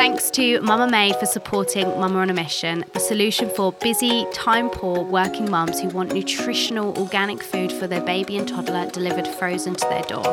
Thanks 0.00 0.30
to 0.30 0.62
Mama 0.62 0.90
Made 0.90 1.14
for 1.16 1.26
supporting 1.26 1.86
Mama 2.00 2.20
on 2.20 2.30
a 2.30 2.32
Mission, 2.32 2.86
the 2.94 3.00
solution 3.00 3.50
for 3.50 3.70
busy, 3.70 4.24
time 4.32 4.70
poor 4.70 5.04
working 5.04 5.50
mums 5.50 5.78
who 5.78 5.90
want 5.90 6.14
nutritional 6.14 6.98
organic 6.98 7.42
food 7.42 7.70
for 7.70 7.86
their 7.86 8.00
baby 8.00 8.38
and 8.38 8.48
toddler 8.48 8.90
delivered 8.90 9.28
frozen 9.28 9.74
to 9.74 9.88
their 9.90 10.02
door. 10.04 10.24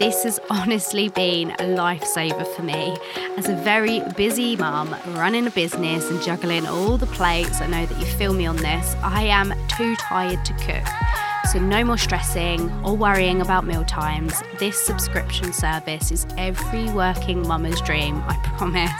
This 0.00 0.24
has 0.24 0.40
honestly 0.50 1.08
been 1.08 1.52
a 1.52 1.76
lifesaver 1.76 2.52
for 2.56 2.64
me. 2.64 2.96
As 3.36 3.48
a 3.48 3.54
very 3.54 4.02
busy 4.16 4.56
mum, 4.56 4.96
running 5.10 5.46
a 5.46 5.52
business 5.52 6.10
and 6.10 6.20
juggling 6.20 6.66
all 6.66 6.98
the 6.98 7.06
plates, 7.06 7.60
I 7.60 7.68
know 7.68 7.86
that 7.86 7.98
you 8.00 8.06
feel 8.06 8.34
me 8.34 8.44
on 8.44 8.56
this, 8.56 8.96
I 9.04 9.22
am 9.22 9.54
too 9.68 9.94
tired 9.94 10.44
to 10.46 10.52
cook. 10.54 11.25
So, 11.52 11.60
no 11.60 11.84
more 11.84 11.96
stressing 11.96 12.70
or 12.84 12.96
worrying 12.96 13.40
about 13.40 13.64
meal 13.64 13.84
times. 13.84 14.34
This 14.58 14.76
subscription 14.78 15.52
service 15.52 16.10
is 16.10 16.26
every 16.36 16.90
working 16.90 17.46
mama's 17.46 17.80
dream, 17.82 18.16
I 18.26 18.36
promise. 18.56 18.90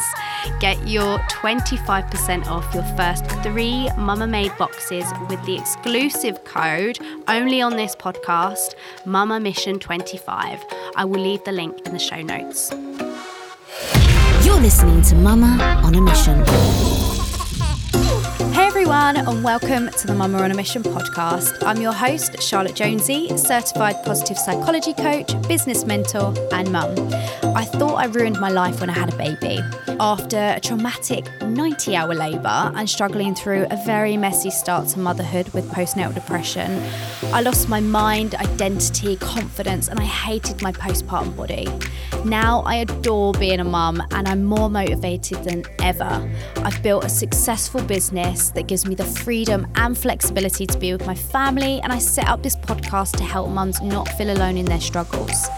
Get 0.61 0.87
your 0.87 1.19
25% 1.19 2.47
off 2.47 2.73
your 2.73 2.85
first 2.97 3.27
three 3.43 3.91
Mama 3.99 4.29
Made 4.29 4.57
boxes 4.59 5.05
with 5.29 5.45
the 5.45 5.57
exclusive 5.57 6.45
code 6.45 6.99
only 7.27 7.61
on 7.61 7.77
this 7.77 7.97
podcast, 7.97 8.75
Mama 9.05 9.41
Mission 9.41 9.81
25. 9.81 10.65
I 10.95 11.05
will 11.05 11.21
leave 11.21 11.43
the 11.45 11.53
link 11.53 11.85
in 11.85 11.93
the 11.93 11.99
show 11.99 12.23
notes. 12.23 12.71
You're 14.47 14.61
listening 14.61 15.03
to 15.03 15.17
Mama 15.17 15.81
on 15.85 15.97
a 15.97 16.01
Mission. 16.01 16.45
Everyone, 18.89 19.17
and 19.17 19.43
welcome 19.43 19.89
to 19.89 20.07
the 20.07 20.15
Mama 20.15 20.39
on 20.39 20.53
a 20.53 20.55
Mission 20.55 20.85
podcast. 20.85 21.61
I'm 21.67 21.81
your 21.81 21.93
host, 21.93 22.41
Charlotte 22.41 22.77
Jonesy, 22.77 23.37
certified 23.37 23.97
positive 24.05 24.39
psychology 24.39 24.93
coach, 24.95 25.33
business 25.49 25.85
mentor, 25.85 26.33
and 26.53 26.71
mum. 26.71 26.95
I 27.57 27.65
thought 27.65 27.97
I 27.97 28.05
ruined 28.05 28.39
my 28.39 28.49
life 28.49 28.81
when 28.81 28.89
I 28.89 28.93
had 28.93 29.13
a 29.13 29.17
baby. 29.17 29.61
After 29.99 30.37
a 30.37 30.61
traumatic 30.61 31.27
90 31.43 31.97
hour 31.97 32.15
labour 32.15 32.71
and 32.77 32.89
struggling 32.89 33.35
through 33.35 33.67
a 33.71 33.85
very 33.85 34.17
messy 34.17 34.51
start 34.51 34.87
to 34.89 35.01
motherhood 35.01 35.49
with 35.49 35.69
postnatal 35.71 36.15
depression, 36.15 36.81
I 37.33 37.41
lost 37.41 37.69
my 37.69 37.81
mind, 37.81 38.37
identity, 38.37 39.17
confidence, 39.17 39.89
and 39.89 39.99
I 39.99 40.05
hated 40.05 40.63
my 40.63 40.71
postpartum 40.71 41.35
body. 41.35 41.67
Now 42.25 42.61
I 42.61 42.77
adore 42.77 43.33
being 43.33 43.61
a 43.61 43.65
mum 43.65 44.03
and 44.11 44.29
I'm 44.29 44.45
more 44.45 44.69
motivated 44.69 45.43
than 45.45 45.65
ever. 45.81 46.31
I've 46.57 46.83
built 46.83 47.05
a 47.05 47.09
successful 47.09 47.81
business 47.83 48.51
that 48.51 48.67
gives 48.67 48.76
me 48.85 48.95
the 48.95 49.05
freedom 49.05 49.67
and 49.77 49.97
flexibility 49.97 50.67
to 50.67 50.79
be 50.79 50.93
with 50.93 51.07
my 51.07 51.15
family, 51.15 51.81
and 51.83 51.93
I 51.93 51.99
set 51.99 52.29
up 52.29 52.43
this 52.43 52.57
podcast 52.57 53.17
to 53.19 53.25
help 53.25 53.49
mums 53.51 53.81
not 53.81 54.09
feel 54.11 54.31
alone 54.31 54.57
in 54.57 54.67
their 54.67 54.81
struggles. 54.81 55.49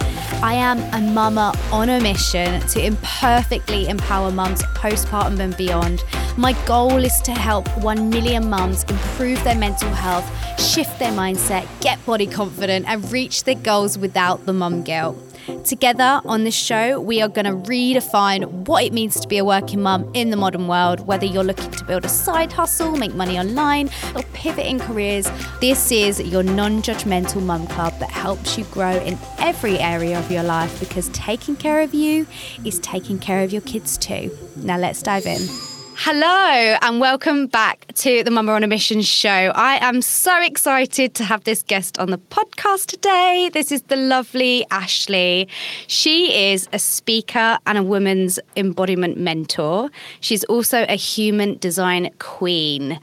I 0.43 0.53
am 0.53 0.79
a 0.95 1.01
mama 1.13 1.55
on 1.73 1.89
a 1.89 2.01
mission 2.01 2.61
to 2.61 2.85
imperfectly 2.85 3.89
empower 3.89 4.31
mums 4.31 4.63
postpartum 4.75 5.41
and 5.41 5.57
beyond. 5.57 6.05
My 6.37 6.53
goal 6.67 7.03
is 7.05 7.21
to 7.23 7.33
help 7.33 7.67
1 7.83 8.11
million 8.11 8.49
mums 8.49 8.85
improve 8.85 9.43
their 9.43 9.57
mental 9.57 9.91
health, 9.91 10.31
shift 10.61 10.99
their 10.99 11.13
mindset, 11.13 11.67
get 11.81 12.05
body 12.07 12.27
confident, 12.27 12.87
and 12.87 13.11
reach 13.11 13.45
their 13.45 13.57
goals 13.57 13.99
without 13.99 14.47
the 14.47 14.53
mum 14.53 14.83
guilt. 14.83 15.28
Together 15.65 16.21
on 16.25 16.45
this 16.45 16.55
show, 16.55 17.01
we 17.01 17.23
are 17.23 17.29
going 17.29 17.45
to 17.45 17.71
redefine 17.71 18.45
what 18.67 18.85
it 18.85 18.93
means 18.93 19.19
to 19.21 19.29
be 19.29 19.39
a 19.39 19.45
working 19.45 19.83
mum 19.83 20.11
in 20.15 20.31
the 20.31 20.37
modern 20.37 20.69
world, 20.69 21.07
whether 21.07 21.27
you're 21.27 21.45
looking 21.45 21.71
to 21.71 21.85
build 21.85 22.05
a 22.05 22.09
side 22.09 22.53
hustle, 22.53 22.97
make 22.97 23.15
money 23.15 23.39
online, 23.39 23.89
or 24.15 24.23
pivot 24.35 24.67
in 24.67 24.79
careers. 24.79 25.31
This 25.61 25.91
is 25.91 26.21
your 26.21 26.43
non 26.43 26.83
judgmental 26.83 27.43
mum 27.43 27.67
club 27.69 27.99
that 27.99 28.11
helps 28.11 28.59
you 28.59 28.65
grow 28.65 28.93
in 28.93 29.19
every 29.39 29.79
area 29.79 30.19
of 30.19 30.31
your 30.31 30.43
life 30.43 30.79
because 30.81 31.09
taking 31.11 31.57
care 31.57 31.81
of 31.81 31.95
you 31.95 32.27
is 32.65 32.79
taking 32.81 33.19
care 33.19 33.43
of 33.43 33.53
your 33.53 33.63
kids 33.63 33.97
too. 33.97 34.31
Now, 34.57 34.77
let's 34.79 35.03
dive 35.03 35.27
in. 35.27 35.68
Hello, 36.01 36.77
and 36.81 37.01
welcome 37.01 37.49
back 37.49 37.85
to 37.95 38.23
the 38.23 38.31
Mama 38.31 38.53
on 38.53 38.63
a 38.63 38.69
Mission 38.69 39.03
show. 39.03 39.29
I 39.29 39.85
am 39.85 40.01
so 40.01 40.41
excited 40.41 41.13
to 41.17 41.25
have 41.25 41.43
this 41.43 41.65
guest 41.65 41.99
on 41.99 42.13
the 42.13 42.19
podcast 42.19 42.87
today. 42.87 43.51
This 43.53 43.73
is 43.73 43.83
the 43.83 43.97
lovely 43.97 44.65
Ashley. 44.71 45.49
She 45.89 46.53
is 46.53 46.69
a 46.73 46.79
speaker 46.79 47.59
and 47.67 47.77
a 47.79 47.83
woman's 47.83 48.39
embodiment 48.55 49.19
mentor. 49.19 49.91
She's 50.21 50.45
also 50.45 50.87
a 50.89 50.95
human 50.95 51.59
design 51.59 52.11
queen. 52.21 53.01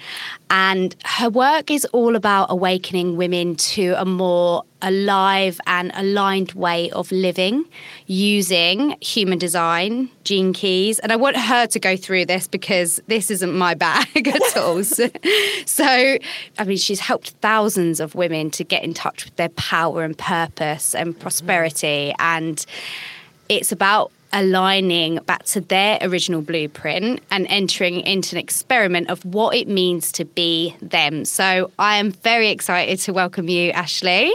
And 0.50 0.96
her 1.06 1.30
work 1.30 1.72
is 1.72 1.86
all 1.86 2.16
about 2.16 2.48
awakening 2.50 3.18
women 3.18 3.56
to 3.56 3.96
a 3.98 4.06
more 4.06 4.64
alive 4.82 5.60
and 5.66 5.92
aligned 5.96 6.52
way 6.54 6.92
of 6.92 7.12
living 7.12 7.66
using 8.06 8.96
human 9.02 9.40
design, 9.40 10.10
gene 10.24 10.54
keys. 10.54 11.00
And 11.00 11.12
I 11.12 11.16
want 11.16 11.38
her 11.38 11.66
to 11.66 11.80
go 11.80 11.98
through 11.98 12.26
this 12.26 12.48
because 12.48 13.00
this 13.08 13.32
isn't 13.32 13.54
my 13.54 13.74
bag 13.74 14.28
at 14.28 14.58
all. 14.58 14.84
so, 14.84 15.10
so, 15.66 16.18
I 16.60 16.64
mean, 16.66 16.78
she's 16.78 17.00
helped 17.00 17.32
thousands 17.42 18.00
of 18.00 18.14
women 18.14 18.52
to 18.52 18.64
get 18.64 18.84
in 18.84 18.94
touch 18.94 19.26
with 19.26 19.36
their 19.38 19.50
power 19.50 20.04
and 20.04 20.16
purpose 20.18 20.94
and 20.94 21.20
prosperity. 21.20 22.14
And 22.20 22.64
it's 23.50 23.72
about 23.72 24.12
aligning 24.34 25.18
back 25.26 25.44
to 25.46 25.62
their 25.62 25.98
original 26.02 26.42
blueprint 26.42 27.22
and 27.32 27.48
entering 27.50 28.02
into 28.02 28.36
an 28.36 28.40
experiment 28.40 29.10
of 29.10 29.24
what 29.26 29.56
it 29.56 29.68
means 29.68 30.12
to 30.14 30.26
be 30.26 30.76
them. 30.82 31.26
So 31.26 31.72
I 31.80 31.98
am 31.98 32.12
very 32.12 32.50
excited 32.50 33.00
to 33.00 33.14
welcome 33.14 33.50
you, 33.50 33.72
Ashley. 33.72 34.32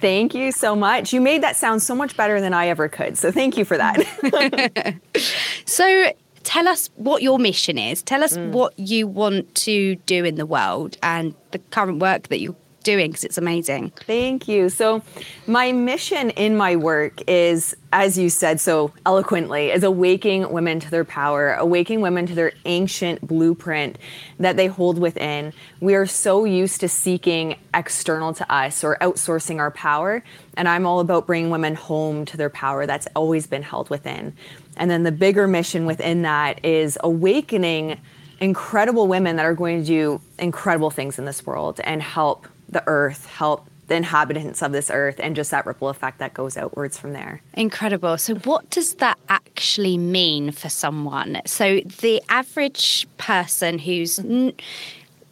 Thank 0.00 0.34
you 0.34 0.52
so 0.52 0.74
much. 0.74 1.12
You 1.12 1.20
made 1.20 1.42
that 1.42 1.56
sound 1.56 1.82
so 1.82 1.94
much 1.94 2.16
better 2.16 2.40
than 2.40 2.54
I 2.54 2.68
ever 2.68 2.88
could. 2.88 3.18
So 3.18 3.30
thank 3.30 3.56
you 3.56 3.64
for 3.64 3.76
that. 3.76 4.98
so 5.66 6.12
tell 6.42 6.68
us 6.68 6.90
what 6.96 7.22
your 7.22 7.38
mission 7.38 7.78
is. 7.78 8.02
Tell 8.02 8.22
us 8.22 8.36
mm. 8.36 8.50
what 8.50 8.78
you 8.78 9.06
want 9.06 9.54
to 9.56 9.96
do 10.06 10.24
in 10.24 10.36
the 10.36 10.46
world 10.46 10.96
and 11.02 11.34
the 11.50 11.58
current 11.58 11.98
work 11.98 12.28
that 12.28 12.40
you're 12.40 12.56
doing 12.82 13.10
because 13.10 13.24
it's 13.24 13.38
amazing. 13.38 13.90
Thank 14.06 14.48
you. 14.48 14.68
So, 14.68 15.02
my 15.46 15.72
mission 15.72 16.30
in 16.30 16.56
my 16.56 16.76
work 16.76 17.20
is, 17.28 17.76
as 17.92 18.16
you 18.16 18.30
said 18.30 18.60
so 18.60 18.92
eloquently, 19.04 19.70
is 19.70 19.82
awakening 19.82 20.50
women 20.50 20.80
to 20.80 20.90
their 20.90 21.04
power, 21.04 21.54
awakening 21.54 22.00
women 22.00 22.26
to 22.26 22.34
their 22.34 22.52
ancient 22.64 23.26
blueprint 23.26 23.98
that 24.38 24.56
they 24.56 24.66
hold 24.66 24.98
within. 24.98 25.52
We 25.80 25.94
are 25.94 26.06
so 26.06 26.44
used 26.44 26.80
to 26.80 26.88
seeking 26.88 27.56
external 27.74 28.32
to 28.34 28.52
us 28.52 28.84
or 28.84 28.96
outsourcing 29.00 29.58
our 29.58 29.70
power. 29.70 30.22
And 30.56 30.68
I'm 30.68 30.86
all 30.86 31.00
about 31.00 31.26
bringing 31.26 31.50
women 31.50 31.74
home 31.74 32.24
to 32.26 32.36
their 32.36 32.50
power 32.50 32.86
that's 32.86 33.08
always 33.14 33.46
been 33.46 33.62
held 33.62 33.90
within. 33.90 34.34
And 34.76 34.90
then 34.90 35.02
the 35.02 35.12
bigger 35.12 35.46
mission 35.46 35.84
within 35.84 36.22
that 36.22 36.64
is 36.64 36.96
awakening 37.02 38.00
incredible 38.40 39.06
women 39.06 39.36
that 39.36 39.44
are 39.44 39.54
going 39.54 39.80
to 39.80 39.86
do 39.86 40.20
incredible 40.38 40.90
things 40.90 41.18
in 41.18 41.26
this 41.26 41.44
world 41.44 41.80
and 41.84 42.02
help 42.02 42.48
the 42.70 42.82
earth, 42.86 43.26
help 43.26 43.66
the 43.88 43.96
inhabitants 43.96 44.62
of 44.62 44.70
this 44.70 44.88
earth, 44.88 45.16
and 45.18 45.34
just 45.34 45.50
that 45.50 45.66
ripple 45.66 45.88
effect 45.88 46.20
that 46.20 46.32
goes 46.32 46.56
outwards 46.56 46.96
from 46.96 47.12
there. 47.12 47.42
Incredible. 47.54 48.16
So, 48.18 48.36
what 48.36 48.70
does 48.70 48.94
that 48.94 49.18
actually 49.28 49.98
mean 49.98 50.52
for 50.52 50.68
someone? 50.68 51.42
So, 51.44 51.80
the 51.80 52.22
average 52.28 53.08
person 53.18 53.80
who's 53.80 54.20
n- 54.20 54.52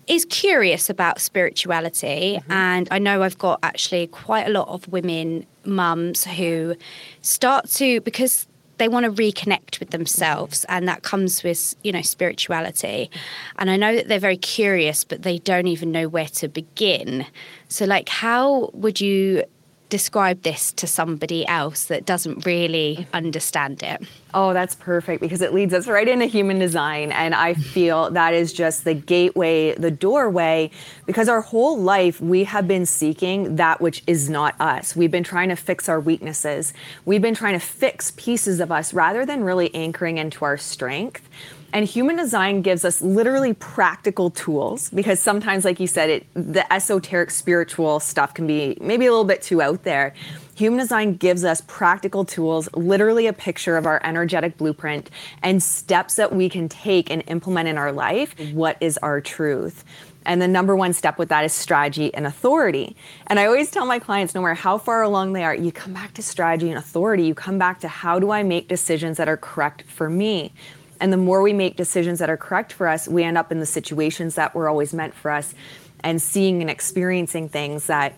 is 0.09 0.25
curious 0.25 0.91
about 0.91 1.21
spirituality, 1.21 2.41
mm-hmm. 2.41 2.53
and 2.53 2.89
I 2.91 2.99
know 2.99 3.23
I've 3.23 3.39
got 3.39 3.61
actually 3.63 4.09
quite 4.09 4.49
a 4.49 4.51
lot 4.51 4.67
of 4.67 4.89
women 4.89 5.47
mums 5.65 6.25
who 6.25 6.75
start 7.23 7.69
to 7.69 8.01
because 8.01 8.48
they 8.79 8.89
want 8.89 9.05
to 9.05 9.13
reconnect 9.13 9.81
with 9.81 9.91
themselves 9.91 10.65
and 10.69 10.89
that 10.89 11.03
comes 11.03 11.43
with 11.43 11.75
you 11.83 11.93
know 11.93 12.03
spirituality. 12.03 13.11
And 13.57 13.71
i 13.71 13.77
know 13.77 13.95
that 13.97 14.09
they're 14.09 14.19
very 14.19 14.37
curious 14.37 15.05
but 15.05 15.23
they 15.23 15.39
don't 15.39 15.67
even 15.67 15.93
know 15.93 16.09
where 16.09 16.29
to 16.29 16.49
begin. 16.49 17.27
So 17.69 17.85
like 17.85 18.09
how 18.09 18.71
would 18.73 19.01
you 19.01 19.45
describe 19.89 20.43
this 20.43 20.73
to 20.73 20.87
somebody 20.87 21.47
else 21.47 21.87
that 21.87 22.05
doesn't 22.05 22.45
really 22.45 22.99
mm-hmm. 23.01 23.17
understand 23.17 23.83
it? 23.83 24.03
Oh, 24.35 24.53
that's 24.53 24.75
perfect 24.75 25.21
because 25.21 25.41
it 25.41 25.55
leads 25.55 25.73
us 25.73 25.89
right 25.89 26.07
into 26.07 26.27
human 26.27 26.59
design. 26.59 27.13
And 27.13 27.35
I 27.35 27.55
feel 27.55 28.11
that 28.11 28.35
is 28.35 28.53
just 28.53 28.85
the 28.85 28.95
gateway, 28.95 29.75
the 29.75 29.91
doorway, 29.91 30.71
because 31.07 31.29
our 31.29 31.41
whole 31.41 31.79
life 31.79 32.21
we 32.21 32.45
have 32.45 32.69
been 32.69 32.85
seeking 32.85 33.57
that 33.57 33.81
which 33.81 34.03
is 34.07 34.29
not 34.29 34.55
us. 34.61 34.95
We've 34.95 35.11
been 35.11 35.25
trying 35.25 35.49
to 35.49 35.57
fix 35.57 35.89
our 35.89 36.01
weaknesses, 36.01 36.75
we've 37.05 37.23
been 37.23 37.35
trying 37.35 37.59
to 37.59 37.65
fix 37.65 38.13
pieces 38.17 38.61
of 38.61 38.71
us 38.71 38.93
rather 38.93 39.25
than 39.25 39.45
really 39.45 39.75
anchoring 39.75 40.19
into 40.19 40.45
our 40.45 40.57
strength. 40.57 41.29
And 41.73 41.85
human 41.85 42.17
design 42.17 42.63
gives 42.63 42.85
us 42.85 43.03
literally 43.03 43.53
practical 43.53 44.31
tools 44.31 44.89
because 44.91 45.21
sometimes, 45.21 45.65
like 45.65 45.79
you 45.79 45.87
said, 45.87 46.09
it, 46.09 46.27
the 46.35 46.71
esoteric 46.73 47.31
spiritual 47.31 48.01
stuff 48.01 48.33
can 48.33 48.47
be 48.47 48.79
maybe 48.81 49.05
a 49.05 49.11
little 49.11 49.25
bit 49.25 49.43
too 49.43 49.61
out 49.61 49.83
there. 49.83 50.15
Human 50.55 50.79
design 50.79 51.17
gives 51.17 51.45
us 51.45 51.63
practical 51.67 52.25
tools, 52.25 52.69
literally 52.75 53.27
a 53.27 53.33
picture 53.33 53.77
of 53.77 53.87
our 53.87 54.01
energetic 54.03 54.57
blueprint 54.57 55.11
and 55.43 55.63
steps 55.63 56.15
that 56.17 56.35
we 56.35 56.49
can 56.49 56.69
take 56.69 57.11
and 57.11 57.23
implement 57.27 57.69
in 57.69 57.77
our 57.77 57.93
life. 57.93 58.35
What 58.53 58.77
is 58.81 58.99
our 58.99 59.21
truth? 59.21 59.85
And 60.25 60.43
the 60.43 60.49
number 60.49 60.75
one 60.75 60.93
step 60.93 61.19
with 61.19 61.29
that 61.29 61.45
is 61.45 61.53
strategy 61.53 62.13
and 62.13 62.27
authority. 62.27 62.97
And 63.29 63.39
I 63.39 63.47
always 63.47 63.71
tell 63.71 63.87
my 63.87 63.99
clients, 63.99 64.35
no 64.35 64.43
matter 64.43 64.55
how 64.55 64.79
far 64.79 65.03
along 65.03 65.33
they 65.33 65.45
are, 65.45 65.55
you 65.55 65.71
come 65.71 65.93
back 65.93 66.13
to 66.15 66.23
strategy 66.23 66.69
and 66.69 66.79
authority. 66.79 67.25
You 67.25 67.35
come 67.35 67.59
back 67.59 67.81
to 67.81 67.89
how 67.89 68.19
do 68.19 68.31
I 68.31 68.43
make 68.43 68.69
decisions 68.69 69.17
that 69.19 69.29
are 69.29 69.37
correct 69.37 69.83
for 69.83 70.11
me? 70.11 70.53
And 71.01 71.13
the 71.13 71.17
more 71.17 71.43
we 71.43 71.53
make 71.53 71.77
decisions 71.77 72.19
that 72.19 72.31
are 72.31 72.37
correct 72.37 72.73
for 72.73 72.89
us, 72.89 73.09
we 73.09 73.23
end 73.23 73.39
up 73.39 73.53
in 73.53 73.61
the 73.61 73.67
situations 73.67 74.35
that 74.35 74.55
were 74.55 74.69
always 74.69 74.93
meant 74.93 75.15
for 75.15 75.31
us 75.31 75.55
and 76.01 76.21
seeing 76.21 76.61
and 76.61 76.71
experiencing 76.71 77.49
things 77.49 77.87
that 77.87 78.15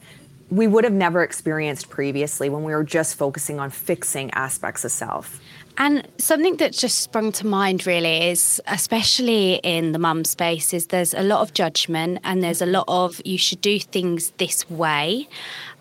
we 0.50 0.66
would 0.66 0.84
have 0.84 0.92
never 0.92 1.22
experienced 1.22 1.90
previously 1.90 2.50
when 2.50 2.64
we 2.64 2.74
were 2.74 2.84
just 2.84 3.16
focusing 3.16 3.60
on 3.60 3.70
fixing 3.70 4.30
aspects 4.32 4.84
of 4.84 4.90
self. 4.90 5.40
And 5.78 6.06
something 6.18 6.56
that 6.56 6.72
just 6.72 6.98
sprung 6.98 7.32
to 7.32 7.46
mind 7.46 7.86
really 7.86 8.28
is, 8.30 8.60
especially 8.66 9.60
in 9.62 9.92
the 9.92 9.98
mum 9.98 10.24
space, 10.24 10.74
is 10.74 10.88
there's 10.88 11.14
a 11.14 11.22
lot 11.22 11.40
of 11.40 11.54
judgment 11.54 12.18
and 12.24 12.42
there's 12.42 12.60
a 12.60 12.66
lot 12.66 12.84
of 12.88 13.20
you 13.24 13.38
should 13.38 13.60
do 13.60 13.78
things 13.78 14.32
this 14.38 14.68
way, 14.68 15.28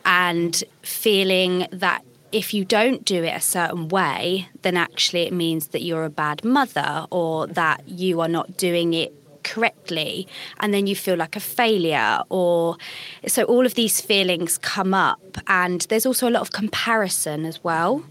and 0.06 0.64
feeling 0.84 1.68
that 1.72 2.04
if 2.32 2.54
you 2.54 2.64
don't 2.64 3.06
do 3.06 3.24
it 3.24 3.36
a 3.36 3.42
certain 3.42 3.88
way, 3.88 4.50
then 4.62 4.78
actually 4.78 5.24
it 5.24 5.34
means 5.34 5.70
that 5.70 5.82
you're 5.82 6.04
a 6.04 6.10
bad 6.10 6.44
mother 6.44 7.06
or 7.10 7.48
that 7.48 7.88
you 7.88 8.22
are 8.22 8.28
not 8.28 8.58
doing 8.58 8.94
it 8.94 9.14
correctly 9.44 10.28
and 10.60 10.74
then 10.74 10.86
you 10.86 10.96
feel 10.96 11.16
like 11.16 11.36
a 11.36 11.40
failure 11.40 12.20
or 12.30 12.78
so 13.26 13.44
all 13.46 13.66
of 13.66 13.74
these 13.74 14.00
feelings 14.02 14.58
come 14.58 14.94
up 14.94 15.38
and 15.48 15.82
there's 15.90 16.06
also 16.06 16.28
a 16.30 16.32
lot 16.32 16.42
of 16.42 16.52
comparison 16.52 17.46
as 17.46 17.64
well. 17.64 18.04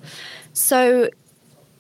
So 0.52 1.10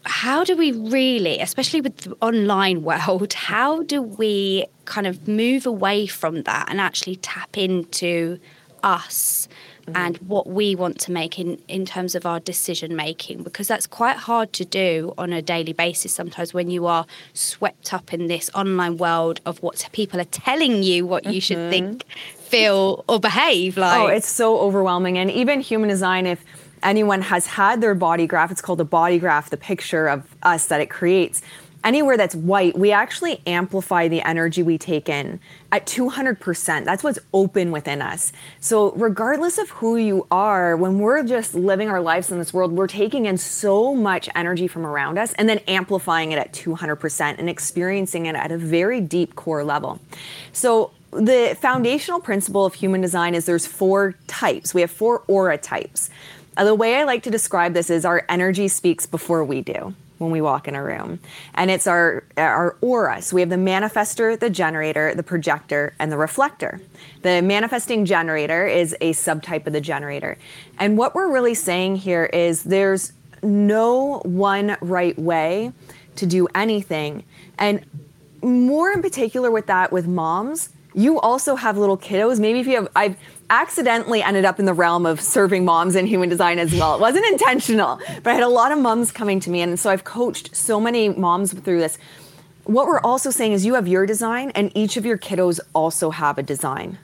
how 0.04 0.44
do 0.44 0.56
we 0.56 0.72
really 0.72 1.38
especially 1.40 1.80
with 1.80 1.96
the 1.98 2.16
online 2.22 2.82
world 2.90 3.32
how 3.34 3.82
do 3.82 4.00
we 4.00 4.64
kind 4.84 5.06
of 5.06 5.28
move 5.28 5.66
away 5.66 6.06
from 6.06 6.42
that 6.42 6.66
and 6.70 6.80
actually 6.80 7.16
tap 7.16 7.58
into 7.58 8.38
us 8.82 9.48
mm-hmm. 9.88 9.96
and 9.96 10.16
what 10.18 10.46
we 10.46 10.74
want 10.74 10.98
to 11.00 11.12
make 11.12 11.38
in, 11.38 11.60
in 11.68 11.84
terms 11.84 12.14
of 12.14 12.26
our 12.26 12.40
decision 12.40 12.94
making 12.94 13.42
because 13.42 13.68
that's 13.68 13.86
quite 13.86 14.16
hard 14.16 14.52
to 14.52 14.64
do 14.64 15.14
on 15.18 15.32
a 15.32 15.42
daily 15.42 15.72
basis 15.72 16.14
sometimes 16.14 16.54
when 16.54 16.70
you 16.70 16.86
are 16.86 17.06
swept 17.34 17.92
up 17.92 18.12
in 18.12 18.26
this 18.26 18.50
online 18.54 18.96
world 18.96 19.40
of 19.46 19.62
what 19.62 19.88
people 19.92 20.20
are 20.20 20.24
telling 20.24 20.82
you 20.82 21.06
what 21.06 21.24
you 21.24 21.30
mm-hmm. 21.30 21.38
should 21.38 21.70
think 21.70 22.04
feel 22.36 23.04
or 23.08 23.20
behave 23.20 23.76
like 23.76 24.00
oh 24.00 24.06
it's 24.06 24.28
so 24.28 24.58
overwhelming 24.58 25.18
and 25.18 25.30
even 25.30 25.60
human 25.60 25.88
design 25.88 26.26
if 26.26 26.44
anyone 26.82 27.20
has 27.20 27.46
had 27.46 27.80
their 27.80 27.94
body 27.94 28.26
graph 28.26 28.50
it's 28.50 28.62
called 28.62 28.80
a 28.80 28.84
body 28.84 29.18
graph 29.18 29.50
the 29.50 29.56
picture 29.56 30.08
of 30.08 30.22
us 30.42 30.66
that 30.66 30.80
it 30.80 30.88
creates 30.90 31.42
anywhere 31.84 32.16
that's 32.16 32.34
white, 32.34 32.76
we 32.76 32.92
actually 32.92 33.40
amplify 33.46 34.08
the 34.08 34.20
energy 34.22 34.62
we 34.62 34.78
take 34.78 35.08
in 35.08 35.40
at 35.70 35.86
200%. 35.86 36.84
That's 36.84 37.04
what's 37.04 37.18
open 37.32 37.70
within 37.70 38.02
us. 38.02 38.32
So, 38.60 38.92
regardless 38.92 39.58
of 39.58 39.70
who 39.70 39.96
you 39.96 40.26
are, 40.30 40.76
when 40.76 40.98
we're 40.98 41.22
just 41.22 41.54
living 41.54 41.88
our 41.88 42.00
lives 42.00 42.30
in 42.30 42.38
this 42.38 42.52
world, 42.52 42.72
we're 42.72 42.86
taking 42.86 43.26
in 43.26 43.38
so 43.38 43.94
much 43.94 44.28
energy 44.34 44.66
from 44.66 44.86
around 44.86 45.18
us 45.18 45.32
and 45.34 45.48
then 45.48 45.58
amplifying 45.68 46.32
it 46.32 46.38
at 46.38 46.52
200% 46.52 47.38
and 47.38 47.48
experiencing 47.48 48.26
it 48.26 48.34
at 48.34 48.50
a 48.50 48.58
very 48.58 49.00
deep 49.00 49.36
core 49.36 49.64
level. 49.64 50.00
So, 50.52 50.92
the 51.10 51.56
foundational 51.58 52.20
principle 52.20 52.66
of 52.66 52.74
human 52.74 53.00
design 53.00 53.34
is 53.34 53.46
there's 53.46 53.66
four 53.66 54.14
types. 54.26 54.74
We 54.74 54.82
have 54.82 54.90
four 54.90 55.22
aura 55.26 55.56
types. 55.56 56.10
The 56.56 56.74
way 56.74 56.96
I 56.96 57.04
like 57.04 57.22
to 57.22 57.30
describe 57.30 57.72
this 57.72 57.88
is 57.88 58.04
our 58.04 58.26
energy 58.28 58.68
speaks 58.68 59.06
before 59.06 59.44
we 59.44 59.62
do 59.62 59.94
when 60.18 60.30
we 60.30 60.40
walk 60.40 60.68
in 60.68 60.74
a 60.74 60.82
room. 60.82 61.18
And 61.54 61.70
it's 61.70 61.86
our, 61.86 62.24
our 62.36 62.76
aura. 62.80 63.22
So 63.22 63.36
we 63.36 63.40
have 63.40 63.50
the 63.50 63.56
manifester, 63.56 64.38
the 64.38 64.50
generator, 64.50 65.14
the 65.14 65.22
projector, 65.22 65.94
and 65.98 66.12
the 66.12 66.18
reflector. 66.18 66.80
The 67.22 67.40
manifesting 67.42 68.04
generator 68.04 68.66
is 68.66 68.94
a 69.00 69.12
subtype 69.12 69.66
of 69.66 69.72
the 69.72 69.80
generator. 69.80 70.36
And 70.78 70.98
what 70.98 71.14
we're 71.14 71.32
really 71.32 71.54
saying 71.54 71.96
here 71.96 72.26
is 72.26 72.64
there's 72.64 73.12
no 73.42 74.20
one 74.24 74.76
right 74.80 75.18
way 75.18 75.72
to 76.16 76.26
do 76.26 76.48
anything. 76.54 77.24
And 77.58 77.84
more 78.42 78.90
in 78.90 79.02
particular 79.02 79.50
with 79.50 79.66
that, 79.66 79.92
with 79.92 80.06
moms, 80.06 80.70
you 80.94 81.20
also 81.20 81.54
have 81.56 81.76
little 81.76 81.98
kiddos. 81.98 82.40
Maybe 82.40 82.60
if 82.60 82.66
you 82.66 82.76
have, 82.76 82.88
I've 82.96 83.16
accidentally 83.50 84.22
ended 84.22 84.44
up 84.44 84.58
in 84.58 84.66
the 84.66 84.74
realm 84.74 85.06
of 85.06 85.20
serving 85.20 85.64
moms 85.64 85.96
in 85.96 86.06
human 86.06 86.28
design 86.28 86.58
as 86.58 86.74
well. 86.74 86.94
It 86.94 87.00
wasn't 87.00 87.26
intentional, 87.26 88.00
but 88.22 88.30
I 88.30 88.34
had 88.34 88.42
a 88.42 88.48
lot 88.48 88.72
of 88.72 88.78
moms 88.78 89.12
coming 89.12 89.40
to 89.40 89.50
me. 89.50 89.62
And 89.62 89.78
so 89.78 89.90
I've 89.90 90.04
coached 90.04 90.54
so 90.54 90.80
many 90.80 91.08
moms 91.08 91.52
through 91.52 91.80
this. 91.80 91.98
What 92.64 92.86
we're 92.86 93.00
also 93.00 93.30
saying 93.30 93.52
is 93.52 93.64
you 93.64 93.74
have 93.74 93.88
your 93.88 94.04
design, 94.04 94.50
and 94.54 94.70
each 94.74 94.98
of 94.98 95.06
your 95.06 95.16
kiddos 95.16 95.60
also 95.74 96.10
have 96.10 96.36
a 96.36 96.42
design. 96.42 96.98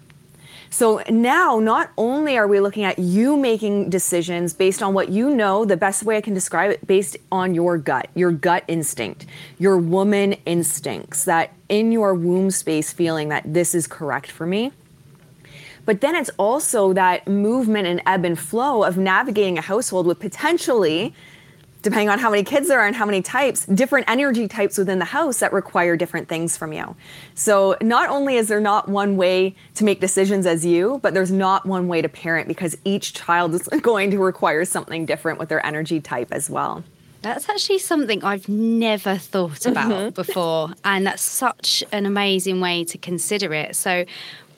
So 0.74 1.04
now, 1.08 1.60
not 1.60 1.92
only 1.96 2.36
are 2.36 2.48
we 2.48 2.58
looking 2.58 2.82
at 2.82 2.98
you 2.98 3.36
making 3.36 3.90
decisions 3.90 4.52
based 4.52 4.82
on 4.82 4.92
what 4.92 5.08
you 5.08 5.30
know, 5.30 5.64
the 5.64 5.76
best 5.76 6.02
way 6.02 6.16
I 6.16 6.20
can 6.20 6.34
describe 6.34 6.72
it, 6.72 6.84
based 6.84 7.16
on 7.30 7.54
your 7.54 7.78
gut, 7.78 8.08
your 8.16 8.32
gut 8.32 8.64
instinct, 8.66 9.24
your 9.60 9.78
woman 9.78 10.32
instincts, 10.46 11.26
that 11.26 11.52
in 11.68 11.92
your 11.92 12.12
womb 12.12 12.50
space 12.50 12.92
feeling 12.92 13.28
that 13.28 13.54
this 13.54 13.72
is 13.72 13.86
correct 13.86 14.32
for 14.32 14.46
me. 14.46 14.72
But 15.84 16.00
then 16.00 16.16
it's 16.16 16.30
also 16.38 16.92
that 16.92 17.28
movement 17.28 17.86
and 17.86 18.02
ebb 18.04 18.24
and 18.24 18.36
flow 18.36 18.82
of 18.82 18.98
navigating 18.98 19.58
a 19.58 19.60
household 19.60 20.08
with 20.08 20.18
potentially 20.18 21.14
depending 21.84 22.08
on 22.08 22.18
how 22.18 22.30
many 22.30 22.42
kids 22.42 22.66
there 22.66 22.80
are 22.80 22.86
and 22.86 22.96
how 22.96 23.06
many 23.06 23.22
types, 23.22 23.66
different 23.66 24.08
energy 24.08 24.48
types 24.48 24.76
within 24.76 24.98
the 24.98 25.04
house 25.04 25.38
that 25.38 25.52
require 25.52 25.96
different 25.96 26.28
things 26.28 26.56
from 26.56 26.72
you. 26.72 26.96
So, 27.34 27.76
not 27.80 28.08
only 28.08 28.36
is 28.36 28.48
there 28.48 28.60
not 28.60 28.88
one 28.88 29.16
way 29.16 29.54
to 29.74 29.84
make 29.84 30.00
decisions 30.00 30.46
as 30.46 30.64
you, 30.66 30.98
but 31.02 31.14
there's 31.14 31.30
not 31.30 31.66
one 31.66 31.86
way 31.86 32.02
to 32.02 32.08
parent 32.08 32.48
because 32.48 32.76
each 32.84 33.12
child 33.14 33.54
is 33.54 33.68
going 33.82 34.10
to 34.10 34.18
require 34.18 34.64
something 34.64 35.06
different 35.06 35.38
with 35.38 35.50
their 35.50 35.64
energy 35.64 36.00
type 36.00 36.32
as 36.32 36.50
well. 36.50 36.82
That's 37.22 37.48
actually 37.48 37.78
something 37.78 38.24
I've 38.24 38.48
never 38.48 39.16
thought 39.16 39.64
about 39.64 39.90
mm-hmm. 39.90 40.08
before. 40.10 40.70
And 40.84 41.06
that's 41.06 41.22
such 41.22 41.84
an 41.92 42.04
amazing 42.04 42.60
way 42.60 42.84
to 42.84 42.98
consider 42.98 43.54
it. 43.54 43.76
So, 43.76 44.04